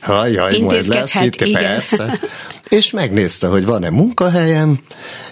hajjaj, 0.00 0.58
majd 0.58 0.86
lesz 0.86 1.14
itt, 1.14 1.40
igen. 1.40 1.62
persze. 1.62 2.20
És 2.68 2.90
megnézte, 2.90 3.46
hogy 3.46 3.64
van-e 3.64 3.90
munkahelyem, 3.90 4.78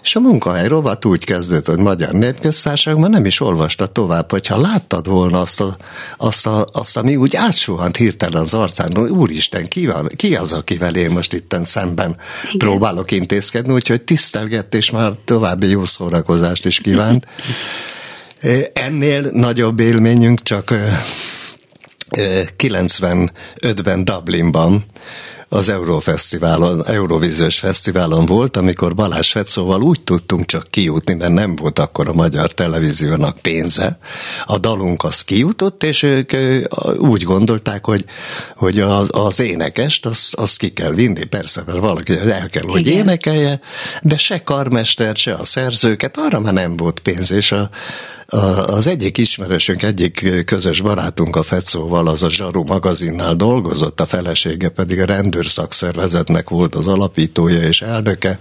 és 0.03 0.17
a 0.17 0.21
munkahely 0.21 0.69
rovat 0.69 1.05
úgy 1.05 1.25
kezdődött, 1.25 1.67
hogy 1.67 1.79
Magyar 1.79 2.13
Népköztársaságban 2.13 3.11
nem 3.11 3.25
is 3.25 3.41
olvasta 3.41 3.87
tovább, 3.87 4.31
hogyha 4.31 4.61
láttad 4.61 5.07
volna 5.07 5.41
azt, 5.41 5.61
a, 5.61 5.77
azt, 6.17 6.47
a, 6.47 6.67
azt 6.73 6.97
ami 6.97 7.17
úgy 7.17 7.37
átsuhant 7.37 7.97
hirtelen 7.97 8.41
az 8.41 8.55
arcán, 8.55 8.93
hogy 8.95 9.11
úristen, 9.11 9.69
ki, 9.69 9.87
van, 9.87 10.11
ki 10.17 10.37
az, 10.37 10.53
akivel 10.53 10.95
én 10.95 11.11
most 11.11 11.33
itten 11.33 11.65
szemben 11.65 12.17
Igen. 12.45 12.59
próbálok 12.59 13.11
intézkedni, 13.11 13.73
úgyhogy 13.73 14.03
tisztelgett, 14.03 14.75
és 14.75 14.91
már 14.91 15.13
további 15.25 15.69
jó 15.69 15.85
szórakozást 15.85 16.67
is 16.67 16.81
kívánt. 16.81 17.27
Ennél 18.73 19.31
nagyobb 19.33 19.81
élményünk 19.81 20.43
csak 20.43 20.75
95-ben 22.11 24.05
Dublinban 24.05 24.85
az 25.53 25.69
Eurofesztiválon, 25.69 26.87
Eurovíziós 26.87 27.59
Fesztiválon 27.59 28.27
volt, 28.27 28.57
amikor 28.57 28.95
Balázs 28.95 29.31
Fecóval 29.31 29.83
úgy 29.83 30.01
tudtunk 30.01 30.47
csak 30.47 30.71
kijutni, 30.71 31.15
mert 31.15 31.33
nem 31.33 31.57
volt 31.57 31.79
akkor 31.79 32.09
a 32.09 32.13
magyar 32.13 32.53
televíziónak 32.53 33.39
pénze. 33.39 33.99
A 34.45 34.59
dalunk 34.59 35.05
az 35.05 35.23
kijutott, 35.23 35.83
és 35.83 36.03
ők 36.03 36.33
úgy 36.97 37.23
gondolták, 37.23 37.87
hogy, 37.87 38.05
hogy 38.57 38.81
az, 38.81 39.09
az 39.11 39.41
énekest 39.41 40.07
azt, 40.07 40.35
azt 40.35 40.59
ki 40.59 40.69
kell 40.69 40.93
vinni, 40.93 41.25
persze, 41.25 41.63
mert 41.67 41.79
valaki 41.79 42.13
el 42.19 42.49
kell, 42.49 42.67
hogy 42.67 42.87
Igen. 42.87 42.99
énekelje, 42.99 43.61
de 44.03 44.17
se 44.17 44.43
karmester, 44.43 45.17
se 45.17 45.33
a 45.33 45.45
szerzőket, 45.45 46.17
arra 46.19 46.41
már 46.41 46.53
nem 46.53 46.77
volt 46.77 47.01
pénz, 47.01 47.31
és 47.31 47.53
a, 47.53 47.71
az 48.67 48.87
egyik 48.87 49.19
ismerősünk, 49.19 49.83
egyik 49.83 50.45
közös 50.45 50.81
barátunk 50.81 51.37
a 51.37 51.43
Fecóval, 51.43 52.09
az 52.09 52.23
a 52.23 52.31
Zsaru 52.31 52.63
magazinnál 52.65 53.35
dolgozott, 53.35 54.01
a 54.01 54.07
felesége 54.07 54.69
pedig 54.69 55.01
a 55.01 55.05
rendőrszakszervezetnek 55.05 56.49
volt 56.49 56.75
az 56.75 56.87
alapítója 56.89 57.61
és 57.61 57.83
elnöke, 57.83 58.39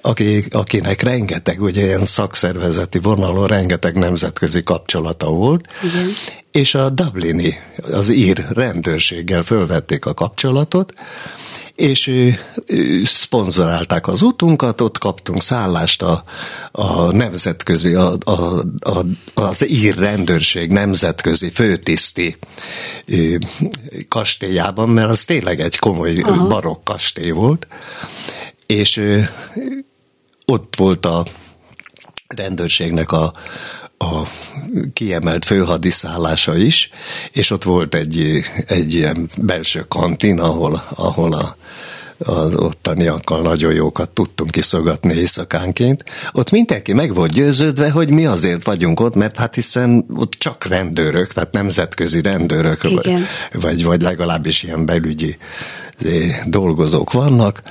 aki, 0.00 0.44
akinek 0.50 1.02
rengeteg 1.02 1.62
ugye 1.62 1.82
ilyen 1.82 2.06
szakszervezeti 2.06 2.98
vonalon 2.98 3.46
rengeteg 3.46 3.94
nemzetközi 3.94 4.62
kapcsolata 4.62 5.30
volt, 5.30 5.68
Igen. 5.82 6.08
és 6.50 6.74
a 6.74 6.90
Dublini, 6.90 7.58
az 7.90 8.08
ír 8.08 8.44
rendőrséggel 8.50 9.42
fölvették 9.42 10.04
a 10.04 10.14
kapcsolatot, 10.14 10.92
és 11.74 12.10
szponzorálták 13.04 14.06
az 14.06 14.22
utunkat, 14.22 14.80
ott 14.80 14.98
kaptunk 14.98 15.42
szállást 15.42 16.02
a, 16.02 16.24
a 16.72 17.12
nemzetközi, 17.12 17.94
a, 17.94 18.12
a, 18.24 18.58
a, 18.80 19.06
az 19.34 19.70
ír 19.70 19.96
rendőrség 19.96 20.70
nemzetközi 20.70 21.50
főtiszti 21.50 22.36
kastélyában, 24.08 24.88
mert 24.88 25.10
az 25.10 25.24
tényleg 25.24 25.60
egy 25.60 25.78
komoly 25.78 26.20
Aha. 26.20 26.46
barokk 26.46 26.84
kastély 26.84 27.30
volt, 27.30 27.66
és 28.66 29.22
ott 30.46 30.76
volt 30.76 31.06
a 31.06 31.24
rendőrségnek 32.26 33.12
a, 33.12 33.32
a 33.98 34.22
kiemelt 34.92 35.44
főhadiszállása 35.44 36.56
is, 36.56 36.90
és 37.32 37.50
ott 37.50 37.62
volt 37.62 37.94
egy, 37.94 38.44
egy 38.66 38.94
ilyen 38.94 39.28
belső 39.42 39.84
kantin, 39.88 40.40
ahol, 40.40 40.84
ahol 40.94 41.32
a, 41.32 41.56
az 42.18 42.54
ottaniakkal 42.54 43.42
nagyon 43.42 43.72
jókat 43.72 44.10
tudtunk 44.10 44.50
kiszogatni 44.50 45.14
éjszakánként. 45.14 46.04
Ott 46.32 46.50
mindenki 46.50 46.92
meg 46.92 47.14
volt 47.14 47.32
győződve, 47.32 47.90
hogy 47.90 48.10
mi 48.10 48.26
azért 48.26 48.64
vagyunk 48.64 49.00
ott, 49.00 49.14
mert 49.14 49.36
hát 49.36 49.54
hiszen 49.54 50.06
ott 50.16 50.32
csak 50.32 50.64
rendőrök, 50.64 51.32
tehát 51.32 51.52
nemzetközi 51.52 52.22
rendőrök, 52.22 52.82
vagy, 52.82 53.14
vagy, 53.52 53.84
vagy 53.84 54.02
legalábbis 54.02 54.62
ilyen 54.62 54.86
belügyi 54.86 55.36
eh, 56.04 56.40
dolgozók 56.46 57.12
vannak, 57.12 57.62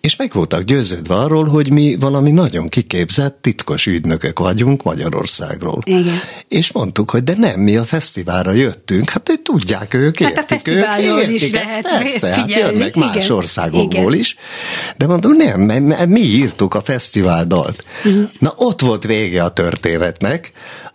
és 0.00 0.16
meg 0.16 0.32
voltak 0.32 0.62
győződve 0.62 1.14
arról, 1.14 1.44
hogy 1.44 1.70
mi 1.70 1.96
valami 2.00 2.30
nagyon 2.30 2.68
kiképzett, 2.68 3.38
titkos 3.40 3.86
ügynökök 3.86 4.38
vagyunk 4.38 4.82
Magyarországról. 4.82 5.82
Igen. 5.84 6.20
És 6.48 6.72
mondtuk, 6.72 7.10
hogy 7.10 7.24
de 7.24 7.34
nem, 7.36 7.60
mi 7.60 7.76
a 7.76 7.84
fesztiválra 7.84 8.52
jöttünk, 8.52 9.10
hát 9.10 9.28
hogy 9.28 9.40
tudják 9.40 9.94
ők, 9.94 10.18
hát 10.18 10.36
értik 10.36 10.68
ők, 10.68 10.84
értik 11.00 11.34
is 11.34 11.42
ezt, 11.42 11.52
lehet 11.52 11.82
persze, 11.82 12.28
hát 12.28 12.40
figyelni. 12.40 12.62
hát 12.62 12.72
jönnek 12.72 12.96
Igen. 12.96 13.08
más 13.08 13.30
országokból 13.30 14.12
Igen. 14.12 14.18
is. 14.18 14.36
De 14.96 15.06
mondom, 15.06 15.32
nem, 15.32 15.60
mi 16.08 16.20
írtuk 16.20 16.74
a 16.74 16.80
fesztiváldalt. 16.80 17.84
Uh-huh. 18.04 18.28
Na 18.38 18.52
ott 18.56 18.80
volt 18.80 19.04
vége 19.04 19.42
a 19.42 19.48
történetnek, 19.48 20.52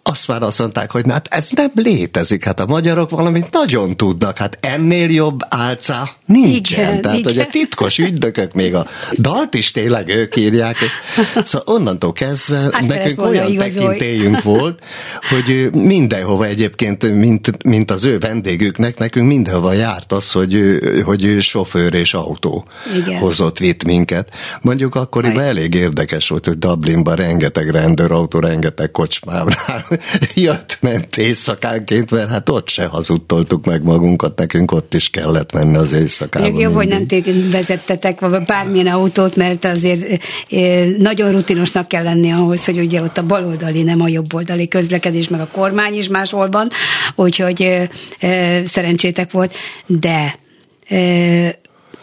azt 0.07 0.27
már 0.27 0.41
azt 0.41 0.59
mondták, 0.59 0.91
hogy 0.91 1.03
hát 1.09 1.27
ez 1.29 1.49
nem 1.49 1.71
létezik, 1.75 2.43
hát 2.43 2.59
a 2.59 2.65
magyarok 2.65 3.09
valamit 3.09 3.51
nagyon 3.51 3.97
tudnak, 3.97 4.37
hát 4.37 4.57
ennél 4.61 5.09
jobb 5.09 5.39
álca 5.49 6.09
nincsen. 6.25 6.79
Igen, 6.79 7.01
Tehát, 7.01 7.17
igen. 7.17 7.33
hogy 7.33 7.41
a 7.41 7.47
titkos 7.51 7.97
ügynökök 7.97 8.53
még 8.53 8.75
a 8.75 8.87
dalt 9.17 9.53
is 9.53 9.71
tényleg 9.71 10.09
ők 10.09 10.35
írják. 10.35 10.77
Szóval 11.43 11.75
onnantól 11.75 12.13
kezdve 12.13 12.57
hát 12.71 12.87
nekünk 12.87 13.21
olyan 13.21 13.51
igazolj. 13.51 13.73
tekintélyünk 13.73 14.41
volt, 14.41 14.79
hogy 15.29 15.69
mindenhova 15.73 16.45
egyébként, 16.45 17.13
mint, 17.13 17.63
mint 17.63 17.91
az 17.91 18.05
ő 18.05 18.17
vendégüknek, 18.17 18.97
nekünk 18.97 19.27
mindenhova 19.27 19.73
járt 19.73 20.11
az, 20.11 20.31
hogy, 20.31 20.79
hogy 21.03 21.37
sofőr 21.39 21.93
és 21.93 22.13
autó 22.13 22.65
igen. 22.95 23.17
hozott, 23.17 23.57
vitt 23.57 23.83
minket. 23.83 24.29
Mondjuk 24.61 24.95
akkoriban 24.95 25.43
elég 25.43 25.73
érdekes 25.73 26.29
volt, 26.29 26.45
hogy 26.45 26.57
Dublinban 26.57 27.15
rengeteg 27.15 27.69
rendőrautó, 27.69 28.39
rengeteg 28.39 28.91
kocsmával 28.91 29.94
jött, 30.35 30.77
ment 30.81 31.17
éjszakánként, 31.17 32.11
mert 32.11 32.29
hát 32.29 32.49
ott 32.49 32.69
se 32.69 32.85
hazudtoltuk 32.85 33.65
meg 33.65 33.83
magunkat, 33.83 34.37
nekünk 34.37 34.71
ott 34.71 34.93
is 34.93 35.09
kellett 35.09 35.53
menni 35.53 35.75
az 35.75 35.93
éjszakában. 35.93 36.51
Még 36.51 36.61
jobb, 36.61 36.73
hogy 36.73 36.87
nem 36.87 37.07
vezettetek 37.51 38.45
bármilyen 38.45 38.87
autót, 38.87 39.35
mert 39.35 39.65
azért 39.65 40.21
eh, 40.49 40.87
nagyon 40.97 41.31
rutinosnak 41.31 41.87
kell 41.87 42.03
lenni 42.03 42.31
ahhoz, 42.31 42.65
hogy 42.65 42.79
ugye 42.79 43.01
ott 43.01 43.17
a 43.17 43.25
baloldali, 43.25 43.83
nem 43.83 44.01
a 44.01 44.07
jobboldali 44.07 44.67
közlekedés, 44.67 45.27
meg 45.27 45.39
a 45.39 45.47
kormány 45.51 45.93
is 45.93 46.07
máshol 46.07 46.49
van, 46.49 46.69
úgyhogy 47.15 47.61
eh, 47.61 47.87
eh, 48.19 48.65
szerencsétek 48.65 49.31
volt, 49.31 49.53
de 49.85 50.43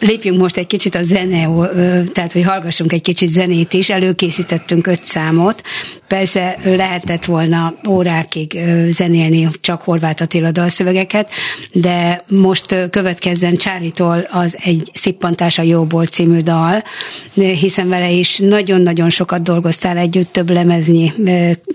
lépjünk 0.03 0.39
most 0.39 0.57
egy 0.57 0.67
kicsit 0.67 0.95
a 0.95 1.03
zene, 1.03 1.47
tehát 2.13 2.31
hogy 2.31 2.43
hallgassunk 2.43 2.91
egy 2.93 3.01
kicsit 3.01 3.29
zenét 3.29 3.73
is, 3.73 3.89
előkészítettünk 3.89 4.87
öt 4.87 5.03
számot, 5.03 5.61
persze 6.07 6.57
lehetett 6.63 7.25
volna 7.25 7.73
órákig 7.89 8.59
zenélni 8.89 9.49
csak 9.61 9.81
Horváth 9.81 10.21
Attila 10.21 10.51
dalszövegeket, 10.51 11.29
de 11.71 12.23
most 12.27 12.89
következzen 12.89 13.55
Csárítól 13.55 14.27
az 14.31 14.57
egy 14.63 14.89
Szippantás 14.93 15.57
a 15.57 15.61
Jóból 15.61 16.05
című 16.05 16.39
dal, 16.39 16.83
hiszen 17.33 17.89
vele 17.89 18.11
is 18.11 18.37
nagyon-nagyon 18.37 19.09
sokat 19.09 19.41
dolgoztál 19.41 19.97
együtt, 19.97 20.31
több 20.31 20.49
lemeznyi 20.49 21.13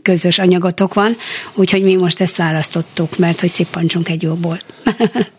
közös 0.03 0.39
anyagotok 0.39 0.95
van, 0.95 1.17
úgyhogy 1.55 1.83
mi 1.83 1.95
most 1.95 2.21
ezt 2.21 2.37
választottuk, 2.37 3.19
mert 3.19 3.41
hogy 3.41 3.51
szippantsunk 3.51 4.09
egy 4.09 4.23
jóból. 4.23 4.59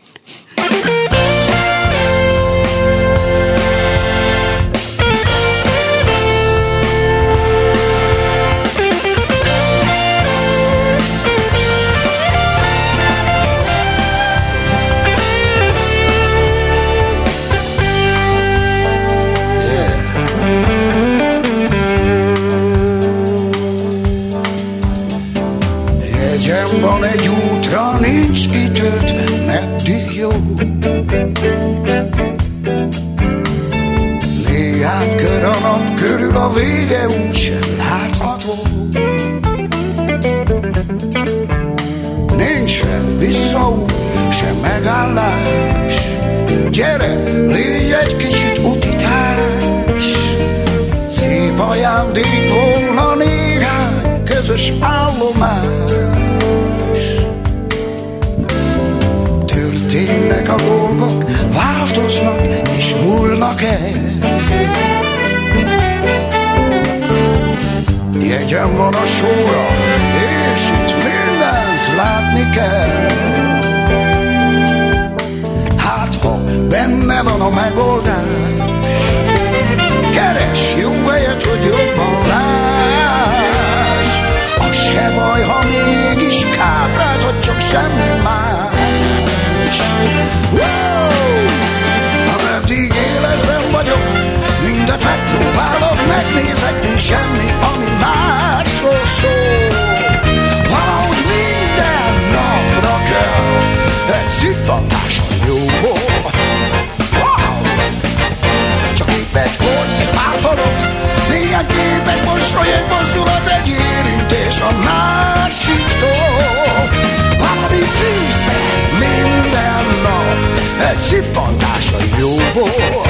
jóból. 122.59 123.05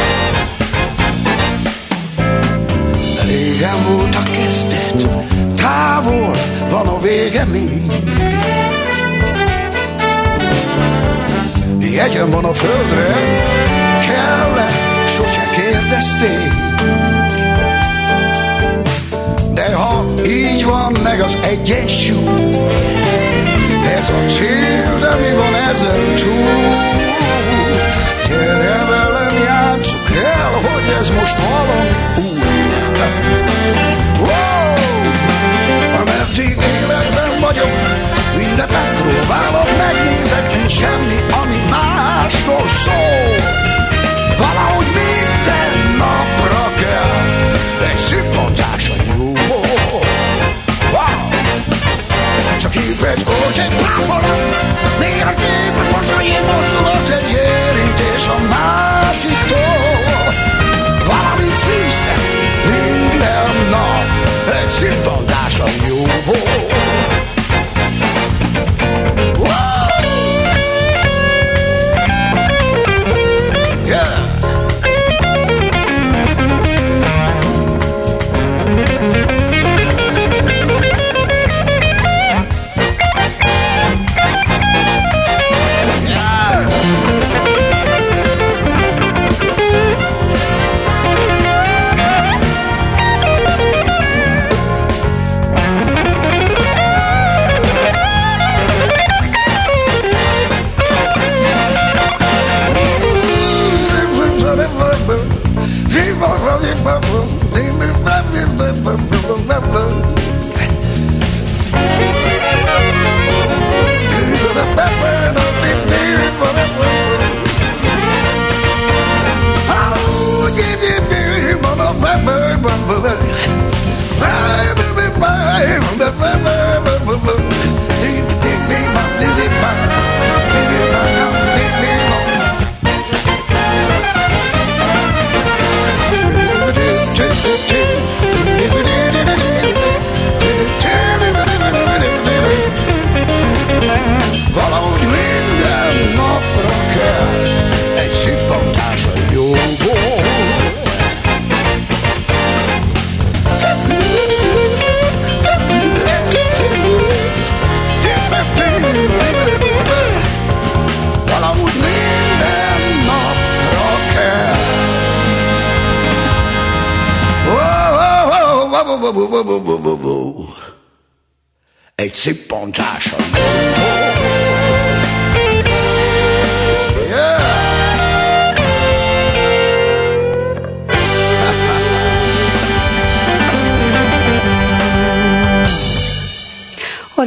Régen 3.28 3.84
volt 3.88 4.16
a 4.16 4.24
kezdet, 4.32 5.10
távol 5.56 6.36
van 6.70 6.88
a 6.88 7.00
vége 7.00 7.44
még. 7.44 7.92
Jegyem 11.80 12.30
van 12.30 12.46
a 12.46 12.54
földre, 12.54 13.14
kell 14.00 14.58
-e, 14.58 14.70
sose 15.18 15.42
kérdezték. 15.56 16.54
De 19.54 19.74
ha 19.76 20.04
így 20.26 20.66
van 20.66 20.98
meg 21.04 21.22
az 21.22 21.38
egyensúly, 21.42 22.50
ez 23.98 24.10
a 24.10 24.30
cél, 24.30 25.00
de 25.00 25.16
mi 25.16 25.36
van 25.36 25.56
ezen 25.56 26.16
túl? 26.16 26.88
Gyere 28.30 28.86
velem, 28.90 29.09
játsszuk 29.80 30.10
el, 30.24 30.52
hogy 30.52 30.94
ez 31.00 31.10
most 31.10 31.38
valami 31.50 31.90
új. 32.16 32.40
Wow! 34.20 34.76
Ameddig 36.02 36.58
életben 36.82 37.40
vagyok, 37.40 37.72
mindent 38.38 38.72
megpróbálok, 38.72 39.70
megnézek, 39.78 40.56
mint 40.58 40.70
semmi, 40.70 41.24
ami 41.44 41.58
másról 41.70 42.68
szól. 42.84 43.36
Valahogy 44.38 44.86
minden 44.86 45.19
Csak 53.00 53.18
épp 53.18 53.28
egy 53.58 53.76
páfolat, 53.82 54.66
néha 55.00 55.34
képet 55.34 55.92
mosoly, 55.92 56.26
egy 56.26 56.46
mozdulat, 56.46 57.10
egy 57.10 57.30
érintés 57.30 58.28
a 58.28 58.38
másiktól. 58.50 60.34
Valami 61.06 61.50
fűszer 61.50 62.18
minden 62.66 63.70
nap, 63.70 64.06
egy 64.62 64.70
szippantás 64.70 65.60
a 65.60 65.68
jóból. 65.88 67.09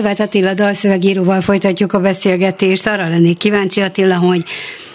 Horváth 0.02 0.22
Attila 0.22 0.54
dalszövegíróval 0.54 1.40
folytatjuk 1.40 1.92
a 1.92 2.00
beszélgetést. 2.00 2.86
Arra 2.86 3.08
lennék 3.08 3.36
kíváncsi 3.36 3.80
Attila, 3.80 4.16
hogy 4.16 4.44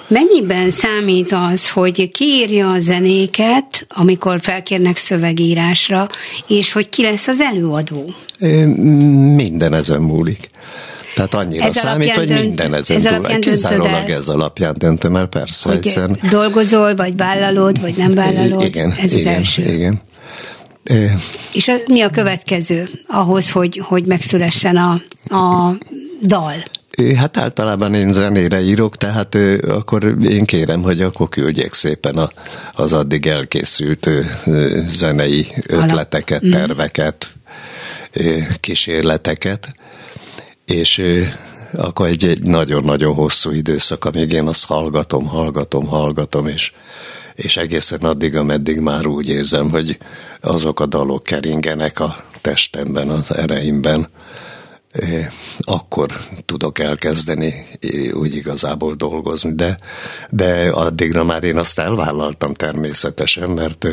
mennyiben 0.08 0.72
számít 0.72 1.32
az, 1.32 1.70
hogy 1.70 2.12
kiírja 2.12 2.72
a 2.72 2.80
zenéket, 2.80 3.86
amikor 3.90 4.40
felkérnek 4.42 4.98
szövegírásra, 4.98 6.10
és 6.48 6.72
hogy 6.72 6.90
ki 6.90 7.02
lesz 7.04 7.28
az 7.28 7.42
előadó? 7.42 8.14
Minden 9.36 9.74
ezen 9.74 10.02
múlik. 10.02 10.50
Tehát 11.16 11.36
annyira 11.36 11.66
Ez 11.66 11.76
számít, 11.78 12.12
hogy 12.12 12.28
dönt- 12.28 12.42
minden 12.42 12.74
ezen 12.74 12.98
ez 12.98 13.04
túl. 13.04 13.40
Kizárólag 13.40 14.10
ez 14.10 14.28
alapján 14.28 14.76
döntöm 14.78 15.16
el, 15.16 15.26
persze. 15.28 15.70
Hogy 15.70 15.78
egyszerűen. 15.78 16.20
dolgozol, 16.30 16.96
vagy 16.96 17.18
vállalod, 17.18 17.82
vagy 17.82 17.98
nem 17.98 18.14
vállalod? 18.14 18.62
Igen, 18.64 18.92
Ez 19.04 19.14
igen, 19.14 19.34
az 19.34 19.38
első. 19.38 19.64
igen. 19.64 20.02
És 21.54 21.72
mi 21.88 22.02
a 22.02 22.10
következő 22.10 22.90
ahhoz, 23.08 23.52
hogy, 23.52 23.82
hogy 23.84 24.06
megszülessen 24.06 24.76
a, 24.76 25.02
a 25.36 25.78
dal? 26.22 26.64
Hát 27.16 27.38
általában 27.38 27.94
én 27.94 28.12
zenére 28.12 28.62
írok, 28.62 28.98
tehát 28.98 29.36
ö, 29.36 29.58
akkor 29.68 30.18
én 30.24 30.46
kérem, 30.46 30.82
hogy 30.82 31.02
akkor 31.02 31.30
küldjék 31.30 31.74
szépen 31.74 32.18
a, 32.18 32.30
az 32.74 32.94
addig 32.94 33.28
elkészült 33.28 34.06
ö, 34.06 34.22
zenei 34.86 35.48
ötleteket, 35.68 36.44
terveket, 36.52 37.28
ö, 38.14 38.38
kísérleteket, 38.60 39.76
és 40.66 40.98
ö, 40.98 41.22
akkor 41.74 42.08
egy, 42.08 42.26
egy 42.26 42.44
nagyon-nagyon 42.44 43.14
hosszú 43.14 43.52
időszak, 43.52 44.06
amíg 44.06 44.32
én 44.32 44.48
azt 44.48 44.66
hallgatom, 44.66 45.26
hallgatom, 45.26 45.88
hallgatom, 45.88 46.48
és, 46.48 46.72
és 47.38 47.58
egészen 47.58 48.00
addig, 48.00 48.36
ameddig 48.36 48.80
már 48.80 49.06
úgy 49.06 49.30
érzem, 49.30 49.70
hogy 49.70 49.98
azok 50.42 50.80
a 50.80 50.86
dalok 50.86 51.24
keringenek 51.24 52.00
a 52.00 52.16
testemben, 52.42 53.10
az 53.10 53.36
ereimben, 53.36 54.08
akkor 55.60 56.08
tudok 56.46 56.80
elkezdeni 56.80 57.68
úgy 58.12 58.36
igazából 58.36 58.96
dolgozni, 58.96 59.56
de, 59.56 59.78
de 60.30 60.70
addigra 60.70 61.24
már 61.24 61.44
én 61.44 61.58
azt 61.58 61.80
elvállaltam 61.80 62.54
természetesen, 62.54 63.50
mert, 63.50 63.88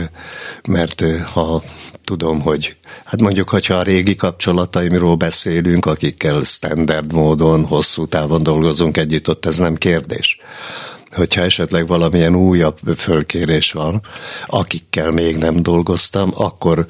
mert 0.69 1.05
ha 1.33 1.63
tudom, 2.05 2.41
hogy 2.41 2.77
hát 3.05 3.21
mondjuk, 3.21 3.49
hogyha 3.49 3.75
a 3.75 3.83
régi 3.83 4.15
kapcsolataimról 4.15 5.17
beszélünk, 5.17 5.87
akikkel 5.87 6.43
standard 6.43 7.13
módon, 7.13 7.65
hosszú 7.65 8.07
távon 8.07 8.43
dolgozunk 8.43 8.97
együtt, 8.97 9.29
ott 9.29 9.47
ez 9.47 9.59
nem 9.59 9.75
kérdés 9.75 10.39
hogyha 11.15 11.43
esetleg 11.43 11.87
valamilyen 11.87 12.35
újabb 12.35 12.79
fölkérés 12.97 13.73
van, 13.73 14.03
akikkel 14.47 15.11
még 15.11 15.37
nem 15.37 15.63
dolgoztam, 15.63 16.33
akkor 16.37 16.87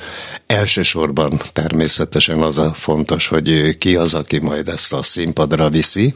elsősorban 0.47 1.41
természetesen 1.53 2.43
az 2.43 2.59
a 2.59 2.73
fontos, 2.75 3.29
hogy 3.29 3.79
ki 3.79 3.97
az, 3.97 4.15
aki 4.15 4.39
majd 4.39 4.69
ezt 4.69 4.93
a 4.93 5.03
színpadra 5.03 5.69
viszi, 5.71 6.15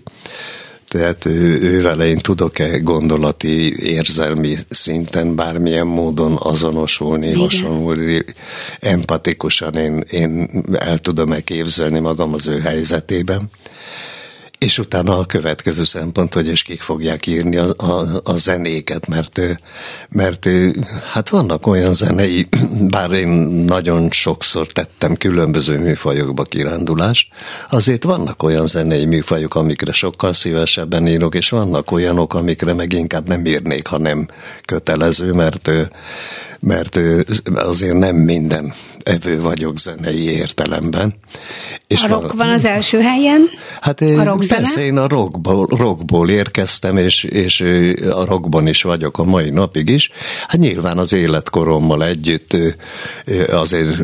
tehát 0.89 1.25
ő, 1.25 1.61
ő 1.61 1.83
vele 1.83 2.07
én 2.07 2.19
tudok-e 2.19 2.79
gondolati, 2.79 3.83
érzelmi 3.83 4.57
szinten 4.69 5.35
bármilyen 5.35 5.87
módon 5.87 6.37
azonosulni, 6.43 7.27
Igen. 7.27 7.39
hasonlulni, 7.39 8.25
empatikusan 8.81 9.75
én, 9.75 10.05
én 10.11 10.65
el 10.73 10.99
tudom-e 10.99 11.41
képzelni 11.41 11.99
magam 11.99 12.35
az 12.35 12.47
ő 12.47 12.61
helyzetében. 12.61 13.51
És 14.59 14.79
utána 14.79 15.19
a 15.19 15.27
következő 15.27 15.85
szempont, 15.85 16.35
hogy 16.35 16.49
és 16.49 16.63
kik 16.63 16.81
fogják 16.81 17.27
írni 17.27 17.57
a, 17.57 17.67
a, 17.77 18.21
a 18.25 18.37
zenéket, 18.37 19.07
mert, 19.07 19.41
mert 20.09 20.49
hát 21.13 21.29
vannak 21.29 21.67
olyan 21.67 21.93
zenei, 21.93 22.49
bár 22.81 23.11
én 23.11 23.29
nagyon 23.67 24.11
sokszor 24.11 24.67
tettem 24.67 25.17
különböző 25.17 25.79
műfajokba 25.79 26.43
kirándulást, 26.43 27.29
azért 27.71 28.05
vannak 28.05 28.43
olyan 28.43 28.67
zenei 28.67 29.05
műfajok, 29.05 29.55
amikre 29.55 29.93
sokkal 29.93 30.33
szívesebben 30.33 31.07
írok, 31.07 31.35
és 31.35 31.49
vannak 31.49 31.91
olyanok, 31.91 32.35
amikre 32.35 32.73
meg 32.73 32.93
inkább 32.93 33.29
nem 33.29 33.45
írnék, 33.45 33.87
ha 33.87 33.99
nem 33.99 34.29
kötelező, 34.65 35.33
mert 35.33 35.71
mert 36.61 36.99
azért 37.55 37.99
nem 37.99 38.17
minden 38.17 38.73
evő 39.03 39.41
vagyok 39.41 39.79
zenei 39.79 40.31
értelemben. 40.31 41.15
És 41.87 42.03
a 42.03 42.09
rock 42.09 42.33
van 42.33 42.49
az 42.49 42.65
első 42.65 43.01
helyen? 43.01 43.49
Hát 43.81 44.01
a 44.01 44.39
persze 44.49 44.85
én 44.85 44.97
a 44.97 45.09
rockból, 45.09 45.67
rockból 45.67 46.31
érkeztem, 46.31 46.97
és, 46.97 47.25
és 47.25 47.61
a 48.11 48.25
rockban 48.25 48.67
is 48.67 48.83
vagyok 48.83 49.19
a 49.19 49.25
mai 49.25 49.51
napig 49.51 49.89
is. 49.89 50.11
Hát 50.49 50.61
nyilván 50.61 50.99
az 50.99 51.13
életkorommal 51.13 52.05
együtt 52.05 52.57
azért 53.51 53.99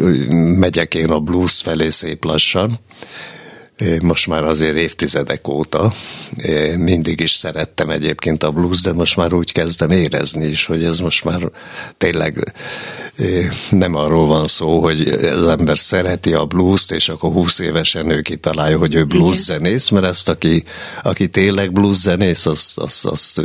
megyek 0.58 0.94
én 0.94 1.10
a 1.10 1.20
blues 1.20 1.60
felé 1.62 1.88
szép 1.88 2.24
lassan, 2.24 2.80
most 4.02 4.26
már 4.26 4.44
azért 4.44 4.76
évtizedek 4.76 5.48
óta. 5.48 5.92
Mindig 6.76 7.20
is 7.20 7.30
szerettem 7.30 7.90
egyébként 7.90 8.42
a 8.42 8.50
blues, 8.50 8.80
de 8.80 8.92
most 8.92 9.16
már 9.16 9.32
úgy 9.32 9.52
kezdem 9.52 9.90
érezni 9.90 10.46
is, 10.46 10.66
hogy 10.66 10.84
ez 10.84 10.98
most 10.98 11.24
már 11.24 11.50
tényleg 11.96 12.54
nem 13.70 13.94
arról 13.94 14.26
van 14.26 14.46
szó, 14.46 14.80
hogy 14.80 15.08
az 15.08 15.46
ember 15.46 15.78
szereti 15.78 16.32
a 16.32 16.44
blues 16.44 16.90
és 16.90 17.08
akkor 17.08 17.32
20 17.32 17.58
évesen 17.58 18.10
ő 18.10 18.20
kitalálja, 18.20 18.78
hogy 18.78 18.94
ő 18.94 19.04
blues 19.04 19.36
zenész, 19.36 19.88
mert 19.88 20.04
ezt, 20.04 20.28
aki, 20.28 20.64
aki 21.02 21.28
tényleg 21.28 21.72
blues 21.72 21.96
zenész, 21.96 22.46
az, 22.46 22.72
az, 22.76 23.06
az 23.10 23.42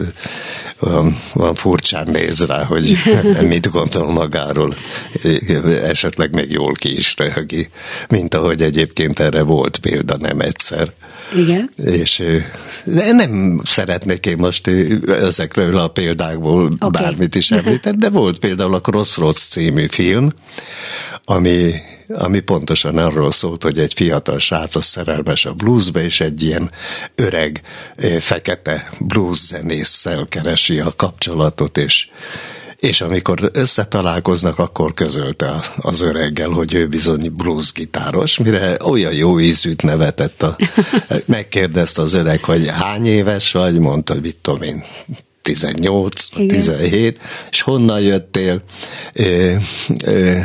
olyan, 0.79 1.21
olyan 1.35 1.55
furcsán 1.55 2.07
néz 2.11 2.45
rá, 2.45 2.63
hogy 2.63 2.97
mit 3.47 3.71
gondol 3.71 4.11
magáról. 4.11 4.75
Esetleg 5.83 6.33
még 6.33 6.51
jól 6.51 6.73
ki 6.73 6.95
is 6.95 7.13
röhögi, 7.17 7.69
mint 8.09 8.33
ahogy 8.33 8.61
egyébként 8.61 9.19
erre 9.19 9.41
volt 9.41 9.77
példa 9.77 10.17
nem 10.19 10.39
egyszer. 10.39 10.91
Igen. 11.36 11.69
És 11.75 12.23
nem 13.12 13.62
szeretnék 13.63 14.25
én 14.25 14.38
most 14.38 14.67
ezekről 15.08 15.77
a 15.77 15.88
példákból 15.88 16.75
okay. 16.79 17.03
bármit 17.03 17.36
is 17.36 17.51
említeni, 17.51 17.97
de 17.97 18.10
volt 18.10 18.39
például 18.39 18.73
a 18.73 18.82
Crossroads 18.82 19.47
című 19.47 19.88
film, 19.88 20.32
ami, 21.25 21.71
ami 22.08 22.39
pontosan 22.39 22.97
arról 22.97 23.32
szólt, 23.32 23.63
hogy 23.63 23.79
egy 23.79 23.93
fiatal 23.93 24.39
srác 24.39 24.75
az 24.75 24.86
szerelmes 24.86 25.45
a 25.45 25.53
bluesbe, 25.53 26.03
és 26.03 26.21
egy 26.21 26.43
ilyen 26.43 26.71
öreg, 27.15 27.62
fekete 28.19 28.89
blues 28.99 29.38
zenésszel 29.38 30.25
keresi 30.29 30.79
a 30.79 30.93
kapcsolatot, 30.95 31.77
és 31.77 32.08
és 32.79 33.01
amikor 33.01 33.49
összetalálkoznak, 33.53 34.59
akkor 34.59 34.93
közölte 34.93 35.59
az 35.77 36.01
öreggel, 36.01 36.49
hogy 36.49 36.73
ő 36.73 36.87
bizony 36.87 37.31
blues 37.35 37.71
gitáros, 37.71 38.37
mire 38.37 38.77
olyan 38.83 39.13
jó 39.13 39.39
ízűt 39.39 39.81
nevetett. 39.81 40.43
A, 40.43 40.55
megkérdezte 41.25 42.01
az 42.01 42.13
öreg, 42.13 42.43
hogy 42.43 42.67
hány 42.67 43.05
éves 43.05 43.51
vagy, 43.51 43.79
mondta, 43.79 44.13
hogy 44.13 44.21
mit 44.21 44.37
tudom 44.41 44.61
én, 44.61 44.83
18, 45.41 46.27
Igen. 46.35 46.47
17, 46.47 47.19
és 47.51 47.61
honnan 47.61 48.01
jöttél? 48.01 48.63
Ö, 49.13 49.53
ö, 50.05 50.37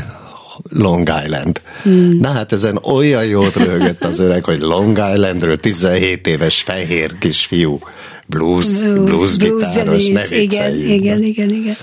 Long 0.71 1.11
Island. 1.25 1.61
Hmm. 1.83 2.19
Na 2.21 2.29
hát 2.29 2.53
ezen 2.53 2.79
olyan 2.83 3.25
jót 3.25 3.57
röhögött 3.57 4.05
az 4.05 4.19
öreg, 4.19 4.45
hogy 4.45 4.61
Long 4.61 4.99
Islandről 5.15 5.57
17 5.61 6.27
éves 6.27 6.63
fehér 6.63 7.19
kisfiú 7.19 7.79
blues, 8.27 8.83
blues, 8.83 9.05
blues 9.05 9.37
gitáros, 9.37 10.09
ne 10.09 10.27
igen, 10.29 10.75
igen, 10.75 11.23
igen, 11.23 11.51
igen. 11.51 11.77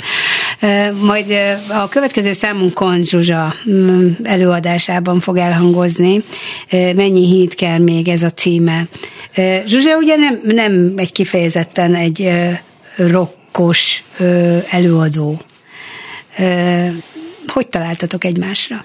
Majd 1.01 1.25
a 1.69 1.89
következő 1.89 2.33
számunkon 2.33 3.03
Zsuzsa 3.03 3.55
mm, 3.69 4.09
előadásában 4.23 5.19
fog 5.19 5.37
elhangozni. 5.37 6.23
Mennyi 6.71 7.25
híd 7.27 7.55
kell 7.55 7.77
még 7.77 8.07
ez 8.07 8.23
a 8.23 8.29
címe. 8.29 8.87
Zsuzsa 9.65 9.97
ugye 9.97 10.15
nem, 10.15 10.41
nem 10.43 10.93
egy 10.95 11.11
kifejezetten 11.11 11.95
egy 11.95 12.29
rokkos 12.95 14.03
előadó. 14.69 15.41
Hogy 17.47 17.67
találtatok 17.67 18.23
egymásra? 18.23 18.83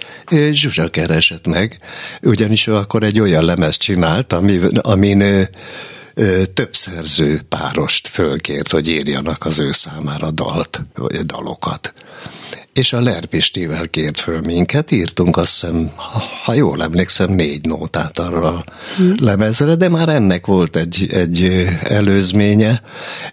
Zsuzsa 0.51 0.89
keresett 0.89 1.47
meg, 1.47 1.79
ugyanis 2.23 2.67
ő 2.67 2.75
akkor 2.75 3.03
egy 3.03 3.21
olyan 3.21 3.45
lemez 3.45 3.77
csinált, 3.77 4.33
amin, 4.33 4.63
amin 4.77 5.23
több 6.55 6.75
szerző 6.75 7.41
párost 7.49 8.09
fölkért, 8.09 8.71
hogy 8.71 8.89
írjanak 8.89 9.45
az 9.45 9.59
ő 9.59 9.73
számára 9.73 10.31
dalt, 10.31 10.83
vagy 10.95 11.27
dalokat. 11.27 11.93
És 12.73 12.93
a 12.93 13.01
Lerpistével 13.01 13.89
kért 13.89 14.21
föl 14.21 14.41
minket, 14.41 14.91
írtunk 14.91 15.37
azt 15.37 15.61
hiszem, 15.61 15.93
ha 16.45 16.55
jól 16.55 16.83
emlékszem, 16.83 17.33
négy 17.33 17.67
nótát 17.67 18.19
arra 18.19 18.53
a 18.53 18.65
hmm. 18.97 19.15
lemezre, 19.21 19.75
de 19.75 19.89
már 19.89 20.09
ennek 20.09 20.47
volt 20.47 20.77
egy, 20.77 21.07
egy 21.11 21.67
előzménye, 21.83 22.83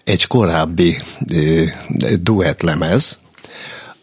egy 0.04 0.28
korábbi 0.28 0.98
duett 2.22 2.62
lemez, 2.62 3.18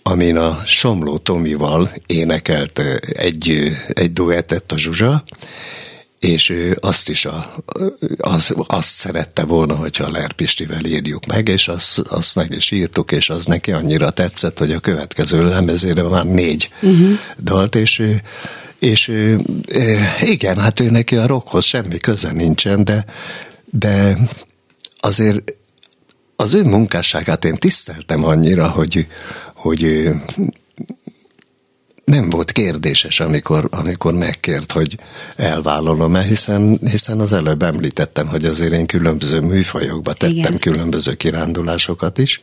amin 0.02 0.36
a 0.36 0.62
Somló 0.64 1.18
Tomival 1.18 1.90
énekelt 2.06 2.78
egy, 3.12 3.76
egy 3.88 4.12
duettet 4.12 4.72
a 4.72 4.78
Zsuzsa, 4.78 5.22
és 6.20 6.48
ő 6.50 6.76
azt 6.80 7.08
is 7.08 7.24
a, 7.24 7.52
az, 8.18 8.54
azt 8.66 8.88
szerette 8.88 9.44
volna, 9.44 9.74
hogyha 9.74 10.04
a 10.04 10.10
Lerpistivel 10.10 10.84
írjuk 10.84 11.26
meg, 11.26 11.48
és 11.48 11.68
azt, 11.68 11.98
azt 11.98 12.34
meg 12.34 12.52
is 12.52 12.70
írtuk, 12.70 13.12
és 13.12 13.30
az 13.30 13.46
neki 13.46 13.72
annyira 13.72 14.10
tetszett, 14.10 14.58
hogy 14.58 14.72
a 14.72 14.80
következő 14.80 15.48
lemezére 15.48 16.02
már 16.02 16.26
négy 16.26 16.70
uh-huh. 16.82 17.18
dalt, 17.42 17.74
és 17.74 18.02
és 18.78 19.12
igen, 20.20 20.58
hát 20.58 20.80
ő 20.80 20.90
neki 20.90 21.16
a 21.16 21.26
rockhoz 21.26 21.64
semmi 21.64 21.98
köze 21.98 22.32
nincsen, 22.32 22.84
de, 22.84 23.04
de 23.64 24.18
azért 25.00 25.54
az 26.36 26.54
ő 26.54 26.62
munkásságát 26.62 27.44
én 27.44 27.54
tiszteltem 27.54 28.24
annyira, 28.24 28.68
hogy, 28.68 29.06
hogy 29.54 30.08
nem 32.04 32.30
volt 32.30 32.52
kérdéses, 32.52 33.20
amikor, 33.20 33.68
amikor 33.70 34.14
megkért, 34.14 34.72
hogy 34.72 34.96
elvállalom-e, 35.36 36.22
hiszen, 36.22 36.78
hiszen 36.90 37.20
az 37.20 37.32
előbb 37.32 37.62
említettem, 37.62 38.26
hogy 38.26 38.44
azért 38.44 38.72
én 38.72 38.86
különböző 38.86 39.40
műfajokba 39.40 40.12
tettem 40.12 40.36
Igen. 40.36 40.58
különböző 40.58 41.14
kirándulásokat 41.14 42.18
is, 42.18 42.40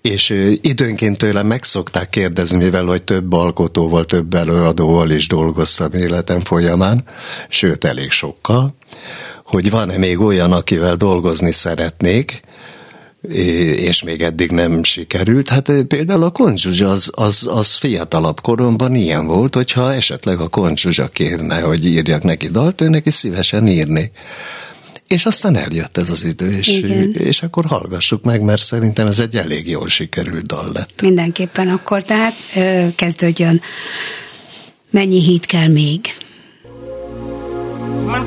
és 0.00 0.30
időnként 0.60 1.18
tőlem 1.18 1.46
meg 1.46 1.64
szokták 1.64 2.10
kérdezni, 2.10 2.58
mivel 2.58 2.84
hogy 2.84 3.02
több 3.02 3.32
alkotóval, 3.32 4.04
több 4.04 4.34
előadóval 4.34 5.10
is 5.10 5.26
dolgoztam 5.26 5.92
életem 5.92 6.40
folyamán, 6.40 7.04
sőt 7.48 7.84
elég 7.84 8.10
sokkal, 8.10 8.74
hogy 9.44 9.70
van-e 9.70 9.96
még 9.96 10.20
olyan, 10.20 10.52
akivel 10.52 10.96
dolgozni 10.96 11.52
szeretnék, 11.52 12.40
és 13.28 14.02
még 14.02 14.22
eddig 14.22 14.50
nem 14.50 14.82
sikerült. 14.82 15.48
Hát 15.48 15.70
például 15.88 16.22
a 16.22 16.30
konzsuzs 16.30 16.80
az, 16.80 17.10
az, 17.14 17.48
az 17.50 17.74
fiatalabb 17.74 18.40
koromban 18.40 18.94
ilyen 18.94 19.26
volt, 19.26 19.54
hogyha 19.54 19.94
esetleg 19.94 20.40
a 20.40 20.48
konzsuzsa 20.48 21.08
kérne, 21.08 21.60
hogy 21.60 21.86
írjak 21.86 22.22
neki 22.22 22.48
dalt, 22.48 22.80
ő 22.80 22.88
neki 22.88 23.10
szívesen 23.10 23.68
írni. 23.68 24.10
és 25.06 25.26
aztán 25.26 25.56
eljött 25.56 25.96
ez 25.96 26.10
az 26.10 26.24
idő, 26.24 26.56
és, 26.56 26.68
és 27.12 27.42
akkor 27.42 27.64
hallgassuk 27.64 28.24
meg, 28.24 28.42
mert 28.42 28.62
szerintem 28.62 29.06
ez 29.06 29.18
egy 29.18 29.36
elég 29.36 29.68
jól 29.68 29.88
sikerült 29.88 30.46
dal 30.46 30.70
lett. 30.72 31.00
Mindenképpen 31.02 31.68
akkor, 31.68 32.02
tehát 32.02 32.34
ö, 32.56 32.86
kezdődjön. 32.94 33.60
Mennyi 34.90 35.20
hit 35.20 35.46
kell 35.46 35.68
még? 35.68 36.00
Man 38.06 38.26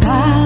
Tha 0.00 0.41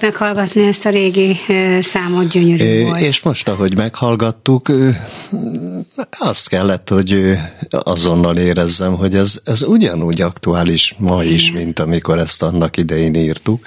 volt 0.00 0.12
meghallgatni 0.12 0.66
ezt 0.66 0.86
a 0.86 0.90
régi 0.90 1.36
számot, 1.80 2.28
gyönyörű 2.28 2.64
é, 2.64 2.82
volt. 2.82 3.00
És 3.00 3.22
most, 3.22 3.48
ahogy 3.48 3.76
meghallgattuk, 3.76 4.72
azt 6.18 6.48
kellett, 6.48 6.88
hogy 6.88 7.36
azonnal 7.70 8.36
érezzem, 8.36 8.94
hogy 8.94 9.14
ez, 9.14 9.40
ez 9.44 9.62
ugyanúgy 9.62 10.20
aktuális 10.20 10.94
ma 10.98 11.24
is, 11.24 11.52
mint 11.52 11.78
amikor 11.78 12.18
ezt 12.18 12.42
annak 12.42 12.76
idején 12.76 13.14
írtuk. 13.14 13.66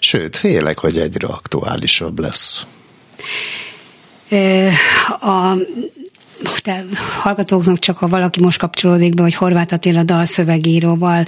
Sőt, 0.00 0.36
félek, 0.36 0.78
hogy 0.78 0.98
egyre 0.98 1.26
aktuálisabb 1.26 2.18
lesz. 2.18 2.66
A 5.20 5.56
te 6.62 6.84
hallgatóknak 7.20 7.78
csak, 7.78 7.98
ha 7.98 8.08
valaki 8.08 8.40
most 8.40 8.58
kapcsolódik 8.58 9.14
be, 9.14 9.22
hogy 9.22 9.34
Horváth 9.34 9.72
Attila 9.72 10.02
dalszövegíróval 10.02 11.26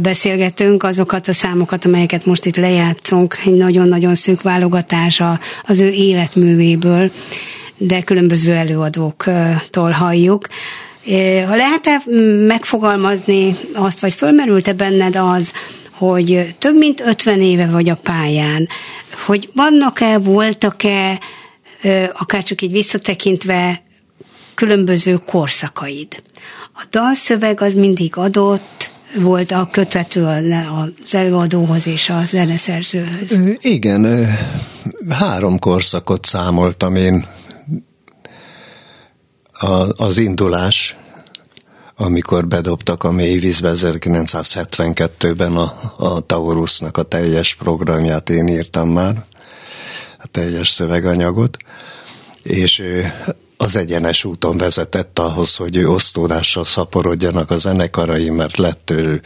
beszélgetünk, 0.00 0.82
azokat 0.82 1.28
a 1.28 1.32
számokat, 1.32 1.84
amelyeket 1.84 2.26
most 2.26 2.44
itt 2.44 2.56
lejátszunk, 2.56 3.38
egy 3.44 3.54
nagyon-nagyon 3.54 4.14
szűk 4.14 4.42
válogatása 4.42 5.40
az 5.62 5.80
ő 5.80 5.90
életművéből, 5.90 7.10
de 7.76 8.02
különböző 8.02 8.52
előadóktól 8.52 9.90
halljuk. 9.90 10.48
Ha 11.46 11.56
lehet-e 11.56 12.02
megfogalmazni 12.46 13.56
azt, 13.74 14.00
vagy 14.00 14.12
fölmerült-e 14.12 14.72
benned 14.72 15.16
az, 15.16 15.52
hogy 15.90 16.54
több 16.58 16.76
mint 16.76 17.00
50 17.00 17.40
éve 17.40 17.66
vagy 17.66 17.88
a 17.88 17.96
pályán, 17.96 18.68
hogy 19.26 19.50
vannak-e, 19.54 20.18
voltak-e, 20.18 21.20
akár 22.12 22.42
csak 22.42 22.62
így 22.62 22.72
visszatekintve 22.72 23.82
különböző 24.54 25.14
korszakaid. 25.26 26.22
A 26.74 26.86
dalszöveg 26.90 27.60
az 27.60 27.74
mindig 27.74 28.16
adott, 28.16 28.90
volt 29.14 29.52
a 29.52 29.68
kötető 29.72 30.24
az 30.24 31.14
előadóhoz 31.14 31.86
és 31.86 32.08
a 32.08 32.24
zeneszerzőhöz. 32.24 33.40
Igen, 33.60 34.26
három 35.08 35.58
korszakot 35.58 36.24
számoltam 36.24 36.94
én. 36.94 37.26
az 39.96 40.18
indulás, 40.18 40.96
amikor 41.96 42.46
bedobtak 42.46 43.02
a 43.02 43.10
mélyvízbe 43.10 43.72
1972-ben 43.74 45.56
a, 45.56 45.74
a 45.96 46.20
Taurusnak 46.20 46.96
a 46.96 47.02
teljes 47.02 47.54
programját, 47.54 48.30
én 48.30 48.48
írtam 48.48 48.88
már, 48.88 49.24
a 50.18 50.26
teljes 50.26 50.68
szöveganyagot, 50.68 51.56
és 52.42 52.82
az 53.62 53.76
egyenes 53.76 54.24
úton 54.24 54.56
vezetett 54.56 55.18
ahhoz, 55.18 55.56
hogy 55.56 55.76
ő 55.76 55.88
osztódással 55.88 56.64
szaporodjanak 56.64 57.50
a 57.50 57.56
zenekarai, 57.56 58.30
mert 58.30 58.56
lett 58.56 58.90
ő, 58.90 59.20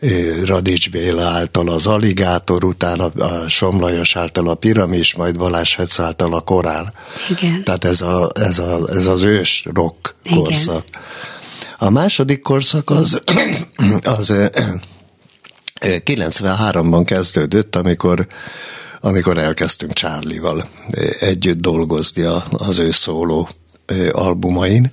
ő 0.00 0.44
Radics 0.44 0.90
Béla 0.90 1.24
által 1.24 1.68
az 1.68 1.86
Aligátor, 1.86 2.64
utána 2.64 3.04
a 3.04 3.48
Somlajos 3.48 4.16
által 4.16 4.48
a 4.48 4.54
Piramis, 4.54 5.14
majd 5.14 5.38
Balázs 5.38 5.74
Fetsz 5.74 5.98
által 5.98 6.34
a 6.34 6.40
Korál. 6.40 6.92
Igen. 7.30 7.64
Tehát 7.64 7.84
ez, 7.84 8.00
a, 8.00 8.30
ez, 8.34 8.58
a, 8.58 8.78
ez 8.88 9.06
az 9.06 9.22
ős 9.22 9.64
rock 9.74 10.14
Igen. 10.24 10.38
korszak. 10.38 10.84
A 11.78 11.90
második 11.90 12.40
korszak 12.40 12.90
az, 12.90 13.20
az 14.18 14.32
93-ban 15.80 17.02
kezdődött, 17.06 17.76
amikor 17.76 18.26
amikor 19.04 19.38
elkezdtünk 19.38 19.92
Charlie-val 19.92 20.68
együtt 21.20 21.60
dolgozni 21.60 22.22
az 22.50 22.78
ő 22.78 22.90
szóló 22.90 23.48
albumain, 24.12 24.92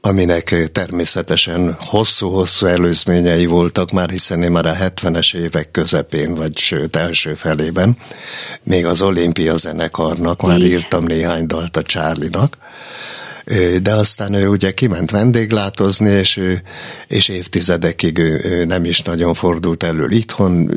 aminek 0.00 0.70
természetesen 0.72 1.76
hosszú-hosszú 1.80 2.66
előzményei 2.66 3.46
voltak 3.46 3.90
már, 3.90 4.10
hiszen 4.10 4.42
én 4.42 4.50
már 4.50 4.66
a 4.66 4.74
70-es 4.74 5.36
évek 5.36 5.70
közepén, 5.70 6.34
vagy 6.34 6.58
sőt 6.58 6.96
első 6.96 7.34
felében, 7.34 7.96
még 8.62 8.86
az 8.86 9.02
olimpia 9.02 9.56
zenekarnak 9.56 10.42
már 10.42 10.58
írtam 10.58 11.04
néhány 11.04 11.46
dalt 11.46 11.76
a 11.76 11.82
Csárlinak, 11.82 12.56
de 13.82 13.92
aztán 13.92 14.32
ő 14.32 14.48
ugye 14.48 14.70
kiment 14.70 15.10
vendéglátozni, 15.10 16.10
és, 16.10 16.40
és 17.06 17.28
évtizedekig 17.28 18.18
ő 18.18 18.64
nem 18.64 18.84
is 18.84 19.02
nagyon 19.02 19.34
fordult 19.34 19.82
elő 19.82 20.06
itthon. 20.10 20.70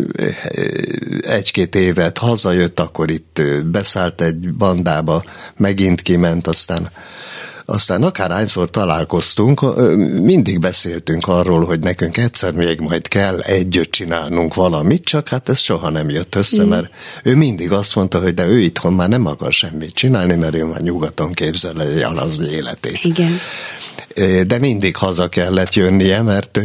Egy-két 1.22 1.76
évet 1.76 2.17
hazajött, 2.17 2.80
akkor 2.80 3.11
itt 3.11 3.41
beszállt 3.65 4.22
egy 4.22 4.53
bandába, 4.53 5.24
megint 5.57 6.01
kiment, 6.01 6.47
aztán 6.47 6.89
aztán 7.72 8.03
akárhányszor 8.03 8.69
találkoztunk, 8.69 9.61
mindig 10.22 10.59
beszéltünk 10.59 11.28
arról, 11.28 11.65
hogy 11.65 11.80
nekünk 11.80 12.17
egyszer 12.17 12.53
még 12.53 12.80
majd 12.80 13.07
kell 13.07 13.39
együtt 13.39 13.91
csinálnunk 13.91 14.53
valamit, 14.53 15.03
csak 15.03 15.28
hát 15.28 15.49
ez 15.49 15.59
soha 15.59 15.89
nem 15.89 16.09
jött 16.09 16.36
össze, 16.36 16.63
mm. 16.63 16.67
mert 16.67 16.89
ő 17.24 17.36
mindig 17.36 17.72
azt 17.72 17.95
mondta, 17.95 18.19
hogy 18.19 18.34
de 18.34 18.47
ő 18.47 18.59
itthon 18.59 18.93
már 18.93 19.09
nem 19.09 19.26
akar 19.26 19.53
semmit 19.53 19.93
csinálni, 19.93 20.36
mert 20.36 20.55
ő 20.55 20.65
már 20.65 20.82
nyugaton 20.82 21.32
képzel 21.32 21.82
el 21.82 22.17
az 22.17 22.39
életét. 22.39 23.03
Igen 23.03 23.39
de 24.47 24.57
mindig 24.59 24.95
haza 24.95 25.28
kellett 25.28 25.74
jönnie, 25.74 26.22
mert, 26.22 26.59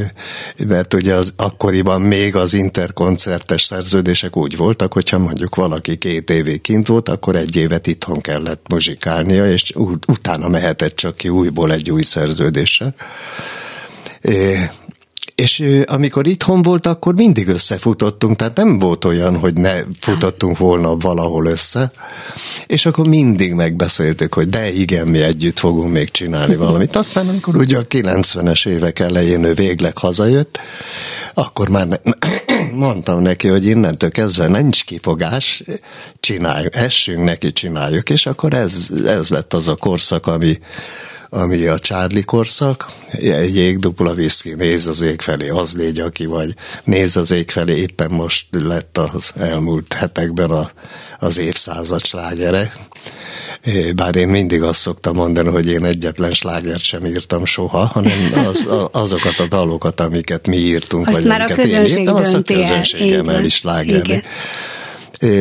mert 0.67 0.95
ugye 0.95 1.15
az 1.15 1.33
akkoriban 1.37 2.01
még 2.01 2.37
az 2.37 2.55
interkoncertes 2.55 3.63
szerződések 3.63 4.37
úgy 4.37 4.57
voltak, 4.57 4.93
hogyha 4.93 5.19
mondjuk 5.19 5.55
valaki 5.55 5.97
két 5.97 6.31
évig 6.31 6.61
kint 6.61 6.87
volt, 6.87 7.09
akkor 7.09 7.37
egy 7.37 7.57
évet 7.57 7.87
itthon 7.87 8.21
kellett 8.21 8.65
muzsikálnia, 8.69 9.51
és 9.51 9.73
utána 10.07 10.49
mehetett 10.49 10.97
csak 10.97 11.17
ki 11.17 11.29
újból 11.29 11.73
egy 11.73 11.91
új 11.91 12.03
szerződéssel. 12.03 12.95
És 15.37 15.65
amikor 15.85 16.27
itthon 16.27 16.63
volt, 16.63 16.87
akkor 16.87 17.15
mindig 17.15 17.49
összefutottunk, 17.49 18.37
tehát 18.37 18.57
nem 18.57 18.79
volt 18.79 19.05
olyan, 19.05 19.39
hogy 19.39 19.55
ne 19.55 19.75
futottunk 20.01 20.59
volna 20.59 20.97
valahol 20.97 21.47
össze, 21.47 21.93
és 22.67 22.87
akkor 22.87 23.07
mindig 23.07 23.53
megbeszéltük, 23.53 24.35
hogy 24.35 24.49
de 24.49 24.73
igen, 24.73 25.09
mi 25.09 25.19
együtt 25.19 25.59
fogunk 25.59 25.93
még 25.93 26.11
csinálni 26.11 26.57
valamit. 26.57 26.97
Aztán, 26.97 27.29
amikor 27.29 27.57
ugye 27.57 27.79
a 27.79 27.87
90-es 27.87 28.69
évek 28.69 28.99
elején 28.99 29.45
ő 29.45 29.55
végleg 29.55 29.99
hazajött, 29.99 30.59
akkor 31.35 31.69
már 31.69 31.87
ne, 31.87 31.97
mondtam 32.87 33.23
neki, 33.23 33.49
hogy 33.49 33.67
innentől 33.67 34.11
kezdve 34.11 34.47
nincs 34.47 34.85
kifogás, 34.85 35.63
csináljuk, 36.21 36.75
essünk 36.75 37.25
neki, 37.25 37.53
csináljuk, 37.53 38.11
és 38.11 38.27
akkor 38.27 38.55
ez, 38.55 38.89
ez 39.07 39.29
lett 39.29 39.55
az 39.55 39.69
a 39.69 39.77
korszak, 39.77 40.27
ami, 40.27 40.59
ami 41.29 41.67
a 41.67 41.79
Charlie 41.79 42.23
korszak, 42.23 42.87
egy 43.11 43.57
ég 43.57 43.79
dupla 43.79 44.15
viszki, 44.15 44.55
néz 44.55 44.87
az 44.87 45.01
ég 45.01 45.21
felé, 45.21 45.49
az 45.49 45.75
légy, 45.77 46.01
aki 46.01 46.27
vagy, 46.27 46.55
néz 46.85 47.17
az 47.17 47.31
ég 47.31 47.51
felé, 47.51 47.77
éppen 47.77 48.11
most 48.11 48.47
lett 48.51 48.99
az 48.99 49.33
elmúlt 49.37 49.93
hetekben 49.93 50.51
a, 50.51 50.71
az 51.19 51.39
évszázad 51.39 52.05
slágere. 52.05 52.73
Bár 53.95 54.17
én 54.17 54.29
mindig 54.29 54.63
azt 54.63 54.81
szoktam 54.81 55.15
mondani, 55.15 55.49
hogy 55.49 55.67
én 55.67 55.85
egyetlen 55.85 56.33
slágert 56.33 56.83
sem 56.83 57.07
írtam 57.07 57.45
soha, 57.45 57.85
hanem 57.85 58.33
az, 58.47 58.67
azokat 58.93 59.39
a 59.39 59.47
dalokat, 59.47 60.01
amiket 60.01 60.47
mi 60.47 60.57
írtunk, 60.57 61.07
azt 61.07 61.17
vagy 61.17 61.29
amiket 61.29 61.65
én 61.65 61.85
írtam, 61.85 62.15
azt 62.15 62.35
a 62.35 62.43
közönségem 62.43 63.45
is 63.45 63.55
slágerni. 63.55 64.23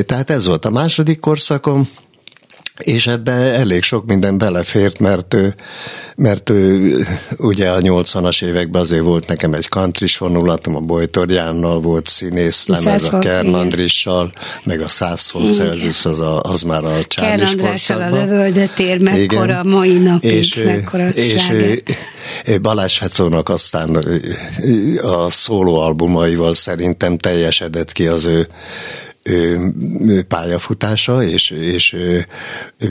Tehát 0.06 0.30
ez 0.30 0.46
volt 0.46 0.66
a 0.66 0.70
második 0.70 1.20
korszakom, 1.20 1.88
és 2.82 3.08
ebbe 3.08 3.32
elég 3.32 3.84
sok 3.84 4.06
minden 4.06 4.38
belefért, 4.38 5.00
mert 5.00 5.34
ő, 5.34 5.56
mert 6.16 6.50
ő 6.50 7.06
ugye 7.38 7.70
a 7.70 7.80
80-as 7.80 8.44
években 8.44 8.82
azért 8.82 9.04
volt 9.04 9.28
nekem 9.28 9.54
egy 9.54 9.68
country 9.68 10.08
vonulatom, 10.18 10.76
a 10.76 10.80
Bojtor 10.80 11.32
Jánnal 11.32 11.80
volt 11.80 12.08
színész 12.08 12.68
lemez, 12.68 13.04
a 13.04 13.20
Kern 13.20 13.54
Andrissal, 13.54 14.34
meg 14.64 14.82
a 14.82 14.88
100 14.88 15.28
fok 15.28 15.52
Celsius, 15.52 16.06
az, 16.06 16.20
a, 16.20 16.42
az 16.42 16.62
már 16.62 16.84
a 16.84 17.06
Csárlis 17.08 17.56
korszakban. 17.56 18.14
a 18.14 18.16
lövöldetér, 18.16 19.00
mekkora 19.00 19.44
Igen. 19.44 19.68
mai 19.68 19.98
napig, 19.98 20.32
és, 20.32 20.56
mekkora 20.56 21.10
és 21.10 21.52
Balázs 22.62 23.00
Hecónak 23.00 23.50
aztán 23.50 23.96
a 25.02 25.32
szólóalbumaival 25.32 26.54
szerintem 26.54 27.18
teljesedett 27.18 27.92
ki 27.92 28.08
az 28.08 28.26
ő 28.26 28.48
pályafutása, 30.28 31.24
és, 31.24 31.50
és 31.50 31.98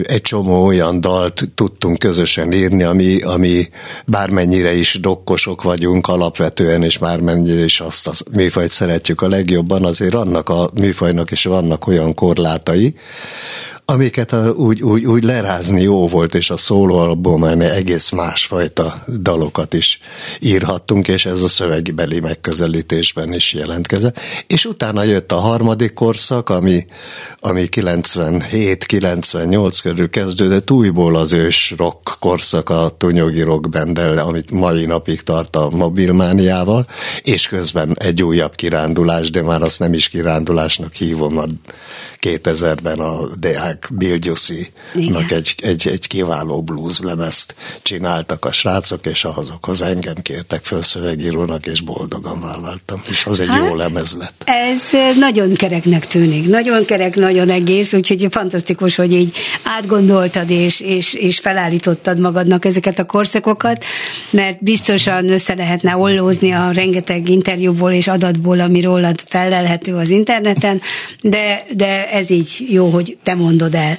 egy 0.03 0.21
csomó 0.21 0.65
olyan 0.65 1.01
dalt 1.01 1.49
tudtunk 1.55 1.99
közösen 1.99 2.53
írni, 2.53 2.83
ami, 2.83 3.23
ami 3.23 3.69
bármennyire 4.07 4.75
is 4.75 4.99
dokkosok 5.01 5.63
vagyunk 5.63 6.09
alapvetően, 6.09 6.83
és 6.83 6.99
bármennyire 6.99 7.65
is 7.65 7.81
azt 7.81 8.07
a 8.07 8.13
műfajt 8.33 8.71
szeretjük 8.71 9.21
a 9.21 9.29
legjobban, 9.29 9.85
azért 9.85 10.15
annak 10.15 10.49
a 10.49 10.71
műfajnak 10.75 11.31
is 11.31 11.45
vannak 11.45 11.87
olyan 11.87 12.15
korlátai, 12.15 12.95
amiket 13.87 14.33
a, 14.33 14.51
úgy, 14.51 14.83
úgy, 14.83 15.05
úgy 15.05 15.25
lerázni 15.25 15.83
jó 15.83 16.09
volt, 16.09 16.35
és 16.35 16.51
a 16.51 16.57
szólóalbumán 16.57 17.61
egész 17.61 18.11
másfajta 18.11 19.05
dalokat 19.21 19.75
is 19.75 20.01
írhattunk, 20.41 21.09
és 21.09 21.27
ez 21.27 21.43
a 21.43 21.49
szövegbeli 21.49 22.21
megközelítésben 22.21 23.33
is 23.33 23.53
jelentkezett. 23.53 24.21
És 24.47 24.65
utána 24.65 25.03
jött 25.03 25.33
a 25.33 25.37
harmadik 25.37 25.93
korszak, 25.93 26.49
ami, 26.49 26.87
ami 27.41 27.69
97-98 27.71 29.79
körül 29.83 30.11
kezdődött, 30.11 30.71
újból 30.71 31.17
az 31.17 31.33
ős 31.33 31.75
rock 31.77 32.17
korszak 32.21 32.71
a 32.71 32.95
Tunyogi 32.99 33.43
Rock 33.43 33.69
Bandel, 33.69 34.19
amit 34.19 34.51
mai 34.51 34.85
napig 34.85 35.23
tart 35.23 35.57
a 35.57 35.71
mobilmániával, 35.71 36.87
és 37.23 37.47
közben 37.47 37.97
egy 37.99 38.23
újabb 38.23 38.55
kirándulás, 38.55 39.31
de 39.31 39.43
már 39.43 39.63
azt 39.63 39.79
nem 39.79 39.93
is 39.93 40.09
kirándulásnak 40.09 40.93
hívom, 40.93 41.39
a 41.39 41.45
2000-ben 42.25 42.99
a 42.99 43.37
Deák 43.39 43.89
Bilgyuszi-nak 43.91 45.31
egy, 45.31 45.55
egy, 45.63 45.89
egy 45.89 46.07
kiváló 46.07 46.63
blues 46.63 47.01
lemezt 47.01 47.55
csináltak 47.83 48.45
a 48.45 48.53
srácok, 48.53 49.07
és 49.07 49.25
azokhoz 49.25 49.83
engem 49.83 50.15
kértek 50.23 50.65
föl 50.65 50.83
szövegírónak, 50.83 51.67
és 51.67 51.81
boldogan 51.81 52.41
vállaltam, 52.41 53.03
és 53.11 53.25
az 53.25 53.41
egy 53.41 53.49
hát, 53.49 53.67
jó 53.67 53.75
lemez 53.75 54.17
lett. 54.19 54.43
Ez 54.45 54.81
nagyon 55.19 55.55
kereknek 55.55 56.07
tűnik, 56.07 56.49
nagyon 56.49 56.85
kerek, 56.85 57.17
nagyon 57.17 57.51
egész, 57.51 57.93
úgyhogy 57.93 58.27
fantasztikus, 58.31 58.95
hogy 58.95 59.13
így 59.13 59.37
átgondoltad, 59.63 60.51
és, 60.51 60.81
és, 60.81 61.15
és 61.15 61.39
felállítottad 61.39 62.19
magadnak 62.19 62.65
ezeket 62.65 62.99
a 62.99 63.05
korszakokat, 63.05 63.85
mert 64.31 64.63
biztosan 64.63 65.29
össze 65.29 65.55
lehetne 65.55 65.97
ollózni 65.97 66.51
a 66.51 66.71
rengeteg 66.71 67.29
interjúból 67.29 67.93
és 67.93 68.09
adatból, 68.09 68.61
ami 68.61 68.81
rólad 68.81 69.23
felelhető 69.27 69.95
az 69.95 70.11
interneten, 70.11 70.81
de, 71.21 71.65
de 71.71 72.14
ez 72.15 72.31
így 72.31 72.67
jó, 72.69 72.89
hogy 72.89 73.17
te 73.23 73.35
mondod 73.35 73.75
el. 73.75 73.99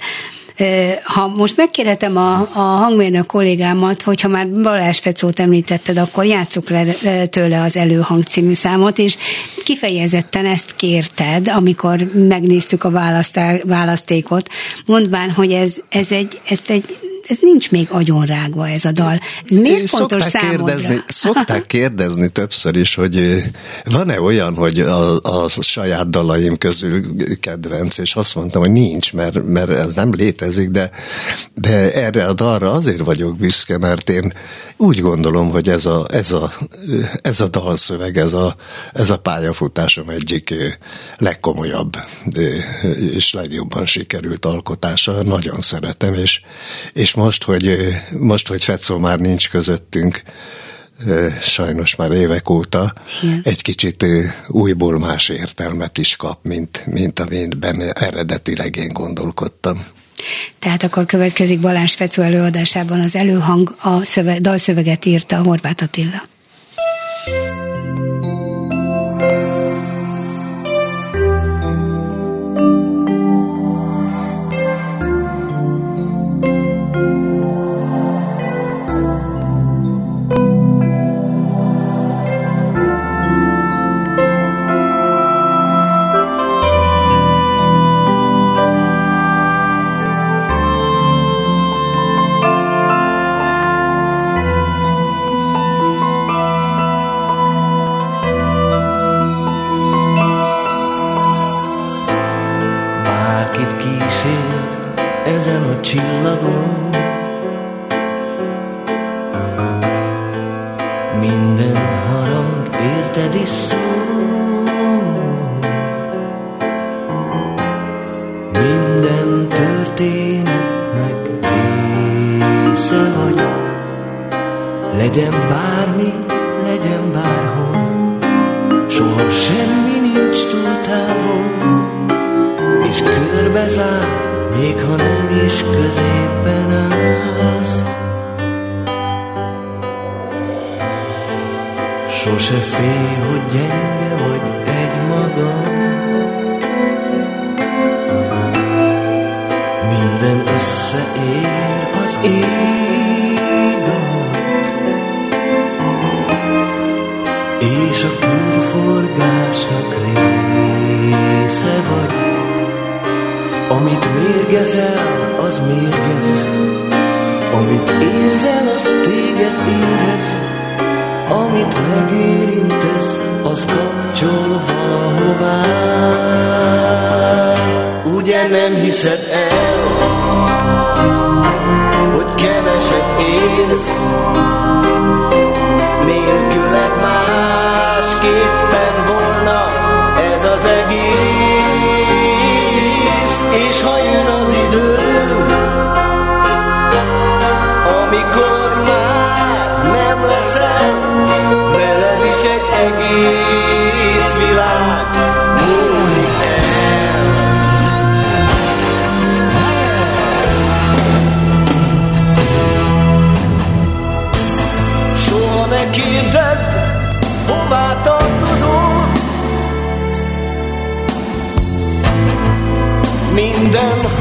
Ha 1.04 1.28
most 1.28 1.58
megkérhetem 1.58 2.18
a, 2.18 2.50
a 2.54 2.60
hangmérnök 2.60 3.26
kollégámat, 3.26 4.02
hogyha 4.02 4.28
már 4.28 4.50
Balázs 4.50 5.00
Fecót 5.00 5.40
említetted, 5.40 5.98
akkor 5.98 6.26
játsszuk 6.26 6.70
le 6.70 6.86
tőle 7.26 7.62
az 7.62 7.78
Előhang 7.78 8.24
című 8.24 8.54
számot, 8.54 8.98
és 8.98 9.18
kifejezetten 9.64 10.46
ezt 10.46 10.76
kérted, 10.76 11.48
amikor 11.48 12.12
megnéztük 12.14 12.84
a 12.84 12.92
választékot, 13.64 14.50
mondván, 14.86 15.32
hogy 15.32 15.52
ez, 15.52 15.76
ez, 15.90 16.12
egy, 16.12 16.40
ez 16.50 16.62
egy 16.68 16.98
ez 17.28 17.38
nincs 17.42 17.72
még 17.72 17.88
agyonrágva 17.92 18.70
ez 18.70 18.86
a 18.86 18.92
dal. 18.92 19.20
Ez 19.50 19.58
miért 19.58 19.90
fontos 19.90 20.24
szokták 20.24 20.42
számodra? 20.42 20.76
Kérdezni, 20.76 21.04
szokták 21.08 21.66
kérdezni 21.76 22.30
többször 22.30 22.76
is, 22.76 22.96
hogy 22.96 23.44
van-e 23.84 24.22
olyan, 24.22 24.56
hogy 24.56 24.80
a, 24.80 25.20
a 25.22 25.50
saját 25.50 26.10
dalaim 26.10 26.58
közül 26.58 27.02
kedvenc, 27.40 27.98
és 27.98 28.16
azt 28.16 28.36
mondtam, 28.36 28.62
hogy 28.62 28.72
nincs, 28.72 29.14
mert, 29.14 29.46
mert 29.48 29.70
ez 29.70 29.94
nem 29.94 30.14
létezik, 30.14 30.70
de, 30.70 30.90
de 31.54 31.94
erre 31.94 32.26
a 32.26 32.34
dalra 32.34 32.72
azért 32.72 33.04
vagyok 33.04 33.38
büszke, 33.38 33.78
mert 33.78 34.10
én 34.10 34.34
úgy 34.78 35.00
gondolom, 35.00 35.50
hogy 35.50 35.70
ez 35.70 35.86
a, 35.86 36.06
ez 36.10 36.32
a, 36.32 36.52
ez 37.22 37.42
a 37.42 37.48
dalszöveg, 37.48 38.18
ez 38.18 38.34
a, 38.34 38.56
ez 38.94 39.10
a 39.10 39.18
pályafutásom 39.18 40.10
egyik 40.10 40.54
legkomolyabb 41.18 41.98
és 43.16 43.34
legjobban 43.34 43.86
sikerült 43.86 44.46
alkotása. 44.46 45.24
Nagyon 45.24 45.60
szeretem, 45.60 46.14
és, 46.14 46.42
és 46.94 47.14
most, 47.14 47.44
hogy, 47.44 47.78
most, 48.12 48.48
hogy 48.48 48.64
Fecó 48.64 48.98
már 48.98 49.20
nincs 49.20 49.50
közöttünk, 49.50 50.24
sajnos 51.42 51.96
már 51.96 52.12
évek 52.12 52.50
óta 52.50 52.94
Igen. 53.24 53.42
egy 53.44 53.62
kicsit 53.62 54.06
újból 54.48 55.00
más 55.00 55.30
értelmet 55.30 55.98
is 55.98 56.16
kap, 56.16 56.40
mint, 56.44 56.86
mint 56.86 57.20
amint 57.20 57.58
benne 57.58 57.92
eredetileg 57.92 58.76
én 58.76 58.94
gondolkodtam. 58.94 59.86
Tehát 60.60 60.84
akkor 60.84 61.06
következik 61.06 61.60
Balázs 61.60 61.94
Fecó 61.94 62.24
előadásában 62.24 63.00
az 63.00 63.16
előhang, 63.16 63.76
a 63.82 64.06
szöve, 64.06 64.40
dalszöveget 64.40 65.06
írta 65.06 65.38
Horváth 65.44 65.84
Attila. 65.84 66.24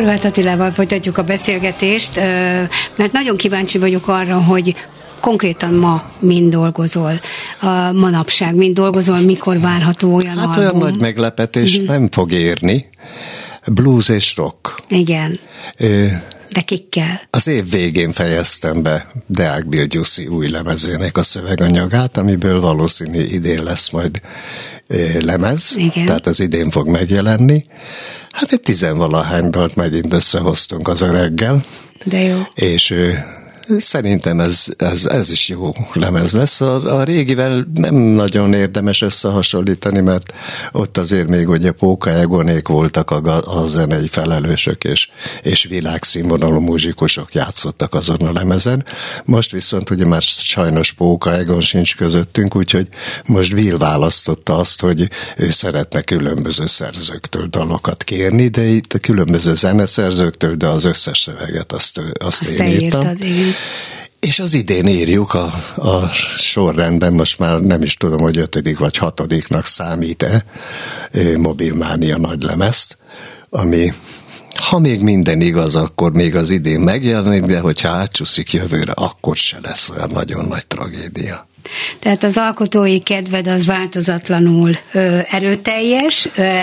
Horváth 0.00 0.26
Attilával 0.26 0.70
folytatjuk 0.70 1.18
a 1.18 1.22
beszélgetést, 1.22 2.16
mert 2.96 3.12
nagyon 3.12 3.36
kíváncsi 3.36 3.78
vagyok 3.78 4.08
arra, 4.08 4.42
hogy 4.42 4.74
konkrétan 5.20 5.74
ma 5.74 6.10
mind 6.18 6.52
dolgozol, 6.52 7.20
a 7.60 7.92
manapság 7.92 8.54
mind 8.54 8.74
dolgozol, 8.74 9.20
mikor 9.20 9.60
várható 9.60 10.14
olyan 10.14 10.38
Hát 10.38 10.46
album? 10.46 10.62
olyan 10.62 10.76
nagy 10.76 11.00
meglepetés 11.00 11.78
mm-hmm. 11.78 11.86
nem 11.86 12.08
fog 12.10 12.32
érni. 12.32 12.88
Blues 13.66 14.08
és 14.08 14.36
rock. 14.36 14.74
Igen. 14.88 15.38
Ö, 15.78 16.06
De 16.52 16.60
kikkel? 16.60 17.20
Az 17.30 17.46
év 17.48 17.70
végén 17.70 18.12
fejeztem 18.12 18.82
be 18.82 19.06
Deák 19.26 19.68
Bill 19.68 19.84
Gyuszi 19.84 20.26
új 20.26 20.48
lemezének 20.48 21.16
a 21.16 21.22
szöveganyagát, 21.22 22.16
amiből 22.16 22.60
valószínű 22.60 23.22
idén 23.22 23.62
lesz 23.62 23.90
majd 23.90 24.20
lemez, 25.20 25.74
Igen. 25.76 26.06
tehát 26.06 26.26
az 26.26 26.40
idén 26.40 26.70
fog 26.70 26.88
megjelenni. 26.88 27.64
Hát 28.30 28.52
egy 28.52 28.60
tizenvalahány 28.60 29.50
dalt 29.50 29.76
megint 29.76 30.12
összehoztunk 30.12 30.88
az 30.88 31.00
öreggel. 31.00 31.64
De 32.04 32.18
jó. 32.18 32.38
És 32.54 32.94
Szerintem 33.78 34.40
ez, 34.40 34.66
ez, 34.76 35.06
ez 35.06 35.30
is 35.30 35.48
jó 35.48 35.72
lemez 35.92 36.32
lesz. 36.32 36.60
A, 36.60 36.98
a 36.98 37.02
régivel 37.02 37.66
nem 37.74 37.94
nagyon 37.94 38.52
érdemes 38.52 39.02
összehasonlítani, 39.02 40.00
mert 40.00 40.32
ott 40.72 40.98
azért 40.98 41.28
még 41.28 41.48
ugye 41.48 41.70
Póka 41.70 42.10
Egonék 42.10 42.68
voltak 42.68 43.10
a, 43.10 43.60
a 43.60 43.66
zenei 43.66 44.06
felelősök, 44.06 44.84
és, 44.84 45.08
és 45.42 45.64
világszínvonalú 45.64 46.60
muzsikusok 46.60 47.34
játszottak 47.34 47.94
azon 47.94 48.16
a 48.16 48.32
lemezen. 48.32 48.84
Most 49.24 49.50
viszont 49.50 49.90
ugye 49.90 50.06
már 50.06 50.22
sajnos 50.22 50.92
Póka 50.92 51.36
Egon 51.36 51.60
sincs 51.60 51.96
közöttünk, 51.96 52.56
úgyhogy 52.56 52.88
most 53.26 53.52
Will 53.52 53.78
választotta 53.78 54.58
azt, 54.58 54.80
hogy 54.80 55.10
ő 55.36 55.50
szeretne 55.50 56.00
különböző 56.00 56.66
szerzőktől 56.66 57.46
dalokat 57.46 58.04
kérni, 58.04 58.48
de 58.48 58.62
itt 58.62 58.92
a 58.92 58.98
különböző 58.98 59.54
zeneszerzőktől, 59.54 60.54
de 60.54 60.66
az 60.66 60.84
összes 60.84 61.18
szöveget 61.18 61.72
azt, 61.72 62.00
azt, 62.18 62.40
azt 62.40 62.50
én 62.50 62.66
írtam. 62.66 63.00
Írtad. 63.00 63.18
És 64.20 64.38
az 64.38 64.54
idén 64.54 64.86
írjuk 64.86 65.34
a, 65.34 65.52
a 65.76 66.08
sorrendben, 66.38 67.12
most 67.12 67.38
már 67.38 67.60
nem 67.60 67.82
is 67.82 67.94
tudom, 67.94 68.20
hogy 68.20 68.38
ötödik 68.38 68.78
vagy 68.78 68.96
hatodiknak 68.96 69.66
számít-e 69.66 70.44
mobilmánia 71.36 72.18
nagy 72.18 72.42
lemezt, 72.42 72.98
ami 73.50 73.92
ha 74.54 74.78
még 74.78 75.00
minden 75.02 75.40
igaz, 75.40 75.76
akkor 75.76 76.12
még 76.12 76.36
az 76.36 76.50
idén 76.50 76.80
megjelenik, 76.80 77.42
de 77.42 77.60
hogyha 77.60 77.88
átcsúszik 77.88 78.52
jövőre, 78.52 78.92
akkor 78.92 79.36
se 79.36 79.58
lesz 79.62 79.88
olyan 79.88 80.10
nagyon 80.10 80.44
nagy 80.44 80.66
tragédia. 80.66 81.48
Tehát 81.98 82.22
az 82.22 82.36
alkotói 82.36 83.00
kedved 83.00 83.46
az 83.46 83.66
változatlanul 83.66 84.76
ö, 84.92 85.18
erőteljes, 85.30 86.28
ö, 86.36 86.58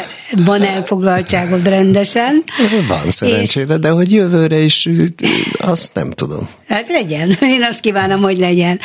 van 0.45 0.63
elfoglaltságod 0.63 1.67
rendesen. 1.67 2.43
Van 2.87 3.11
szerencsére, 3.11 3.73
és... 3.73 3.79
de 3.79 3.89
hogy 3.89 4.11
jövőre 4.11 4.59
is, 4.59 4.89
azt 5.57 5.93
nem 5.93 6.11
tudom. 6.11 6.49
Hát 6.67 6.87
legyen, 6.87 7.37
én 7.55 7.63
azt 7.63 7.79
kívánom, 7.79 8.21
hogy 8.21 8.37
legyen. 8.37 8.79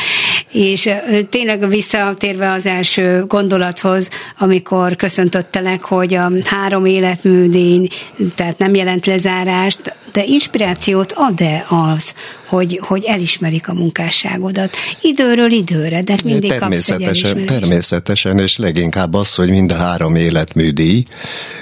És 0.52 0.86
ö, 0.86 1.22
tényleg 1.30 1.68
visszatérve 1.68 2.52
az 2.52 2.66
első 2.66 3.24
gondolathoz, 3.26 4.08
amikor 4.38 4.96
köszöntöttelek, 4.96 5.82
hogy 5.82 6.14
a 6.14 6.30
három 6.44 6.84
életműdíj, 6.86 7.88
tehát 8.34 8.58
nem 8.58 8.74
jelent 8.74 9.06
lezárást, 9.06 9.94
de 10.12 10.24
inspirációt 10.24 11.12
ad-e 11.16 11.66
az, 11.68 12.14
hogy, 12.52 12.80
hogy 12.82 13.04
elismerik 13.04 13.68
a 13.68 13.74
munkásságodat. 13.74 14.76
Időről 15.00 15.50
időre, 15.50 16.02
de 16.02 16.16
mindig 16.24 16.50
természetesen, 16.50 17.34
kapsz 17.34 17.50
egy 17.50 17.60
Természetesen, 17.60 18.38
és 18.38 18.56
leginkább 18.56 19.14
az, 19.14 19.34
hogy 19.34 19.50
mind 19.50 19.72
a 19.72 19.74
három 19.74 20.14
életműdíj, 20.14 21.04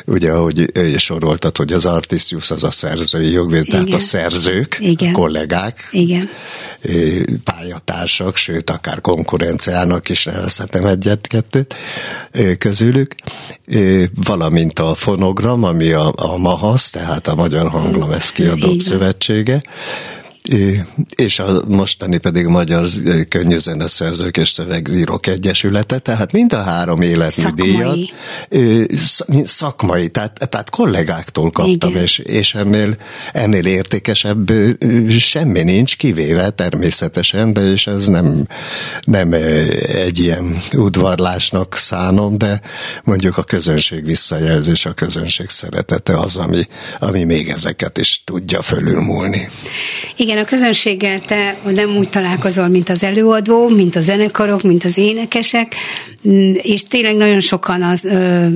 ugye, 0.07 0.30
ahogy 0.30 0.72
soroltad, 0.97 1.57
hogy 1.57 1.72
az 1.72 1.86
Artisius 1.86 2.51
az 2.51 2.64
a 2.64 2.70
szerzői 2.70 3.30
jogvéd, 3.30 3.66
tehát 3.66 3.93
a 3.93 3.99
szerzők, 3.99 4.78
Igen. 4.80 5.09
a 5.09 5.12
kollégák, 5.12 5.88
Igen. 5.91 6.30
pályatársak, 7.45 8.36
sőt, 8.36 8.70
akár 8.70 9.01
konkurenciának 9.01 10.09
is 10.09 10.24
nevezhetem 10.24 10.86
egyet-kettőt 10.86 11.76
közülük, 12.59 13.14
valamint 14.24 14.78
a 14.78 14.95
fonogram, 14.95 15.64
ami 15.64 15.93
a, 15.93 16.12
a 16.16 16.36
MAHASZ, 16.36 16.91
tehát 16.91 17.26
a 17.26 17.34
Magyar 17.34 17.68
Hanglemez 17.68 18.32
Kiadók 18.32 18.80
Szövetsége, 18.80 19.62
és 21.16 21.38
a 21.38 21.62
mostani 21.68 22.18
pedig 22.18 22.46
Magyar 22.46 22.86
Könnyűzeneszerzők 23.28 24.36
és 24.36 24.48
Szövegírók 24.48 25.26
Egyesülete, 25.26 25.98
tehát 25.98 26.32
mind 26.32 26.53
a 26.53 26.62
három 26.62 27.01
életműdíjat 27.01 27.98
szakmai. 28.96 29.44
szakmai, 29.44 30.09
tehát, 30.09 30.48
tehát 30.48 30.70
kollégáktól 30.70 31.51
kaptam, 31.51 31.96
és, 31.96 32.18
és 32.18 32.55
ennél, 32.55 32.96
ennél 33.32 33.66
értékesebb 33.66 34.53
semmi 35.18 35.62
nincs, 35.62 35.96
kivéve 35.96 36.51
természetesen, 36.51 37.53
de 37.53 37.61
és 37.61 37.86
ez 37.86 38.07
nem, 38.07 38.46
nem 39.05 39.32
egy 39.32 40.18
ilyen 40.18 40.62
udvarlásnak 40.76 41.76
szánom, 41.76 42.38
de 42.38 42.61
mondjuk 43.05 43.36
a 43.36 43.42
közönség 43.42 44.05
visszajelzés, 44.05 44.86
a 44.86 44.92
közönség 44.92 45.48
szeretete 45.48 46.16
az, 46.16 46.36
ami, 46.36 46.62
ami 46.98 47.24
még 47.24 47.48
ezeket 47.48 47.98
is 47.98 48.22
tudja 48.24 48.62
fölülmúlni. 48.62 49.48
Igen, 50.16 50.38
a 50.41 50.45
közönséggel 50.45 51.20
te 51.20 51.57
nem 51.64 51.97
úgy 51.97 52.09
találkozol, 52.09 52.68
mint 52.68 52.88
az 52.88 53.03
előadó, 53.03 53.68
mint 53.68 53.97
a 53.97 54.01
zenekarok, 54.01 54.62
mint 54.62 54.84
az 54.84 54.99
énekesek, 54.99 55.74
mm, 56.28 56.53
és 56.62 56.82
tényleg 56.82 57.16
nagyon 57.16 57.41
sokan 57.41 57.82
az, 57.82 58.05
ö, 58.05 58.47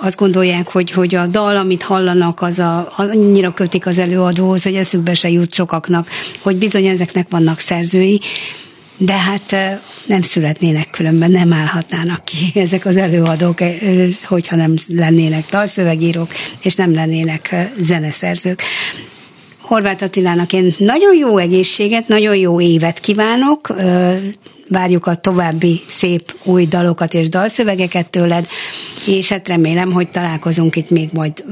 azt 0.00 0.16
gondolják, 0.16 0.68
hogy, 0.68 0.90
hogy 0.90 1.14
a 1.14 1.26
dal, 1.26 1.56
amit 1.56 1.82
hallanak, 1.82 2.42
az 2.42 2.58
a, 2.58 2.92
annyira 2.96 3.52
kötik 3.52 3.86
az 3.86 3.98
előadóhoz, 3.98 4.62
hogy 4.62 4.74
eszükbe 4.74 5.14
se 5.14 5.30
jut 5.30 5.54
sokaknak, 5.54 6.08
hogy 6.40 6.56
bizony 6.56 6.86
ezeknek 6.86 7.26
vannak 7.30 7.60
szerzői, 7.60 8.20
de 8.96 9.12
hát 9.12 9.56
nem 10.06 10.22
születnének 10.22 10.90
különben, 10.90 11.30
nem 11.30 11.52
állhatnának 11.52 12.24
ki 12.24 12.52
ezek 12.60 12.86
az 12.86 12.96
előadók, 12.96 13.58
hogyha 14.24 14.56
nem 14.56 14.74
lennének 14.88 15.44
dalszövegírók, 15.50 16.32
és 16.62 16.74
nem 16.74 16.94
lennének 16.94 17.70
zeneszerzők. 17.78 18.62
Horváth 19.66 20.02
Attilának 20.02 20.52
én 20.52 20.74
nagyon 20.78 21.16
jó 21.16 21.38
egészséget, 21.38 22.08
nagyon 22.08 22.36
jó 22.36 22.60
évet 22.60 23.00
kívánok, 23.00 23.74
várjuk 24.68 25.06
a 25.06 25.14
további 25.14 25.80
szép 25.86 26.34
új 26.44 26.66
dalokat 26.66 27.14
és 27.14 27.28
dalszövegeket 27.28 28.10
tőled, 28.10 28.46
és 29.06 29.28
hát 29.28 29.48
remélem, 29.48 29.92
hogy 29.92 30.08
itt 30.70 30.90
még 30.90 31.08
majd 31.12 31.44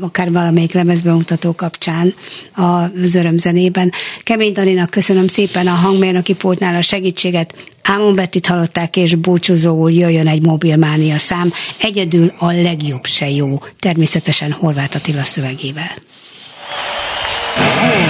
akár 0.00 0.32
valamelyik 0.32 0.72
lemezbemutató 0.72 1.54
kapcsán 1.54 2.14
az 2.54 3.14
örömzenében. 3.14 3.92
Kemény 4.22 4.52
Daninak 4.52 4.90
köszönöm 4.90 5.26
szépen 5.26 5.66
a 5.66 5.70
hangmérnöki 5.70 6.34
pultnál 6.34 6.76
a 6.76 6.82
segítséget, 6.82 7.54
Ámon 7.82 8.14
Bettit 8.14 8.46
hallották, 8.46 8.96
és 8.96 9.14
búcsúzóul 9.14 9.90
jöjjön 9.90 10.28
egy 10.28 10.42
mobilmánia 10.42 11.18
szám, 11.18 11.52
egyedül 11.80 12.32
a 12.38 12.52
legjobb 12.52 13.06
se 13.06 13.30
jó, 13.30 13.58
természetesen 13.78 14.52
Horváth 14.52 14.96
Attila 14.96 15.24
szövegével. 15.24 15.90
Oh, 17.62 18.00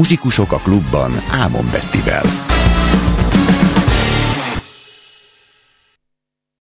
Muzsikusok 0.00 0.52
a 0.52 0.56
klubban 0.56 1.12
Ámon 1.30 1.70
Bettivel. 1.70 2.39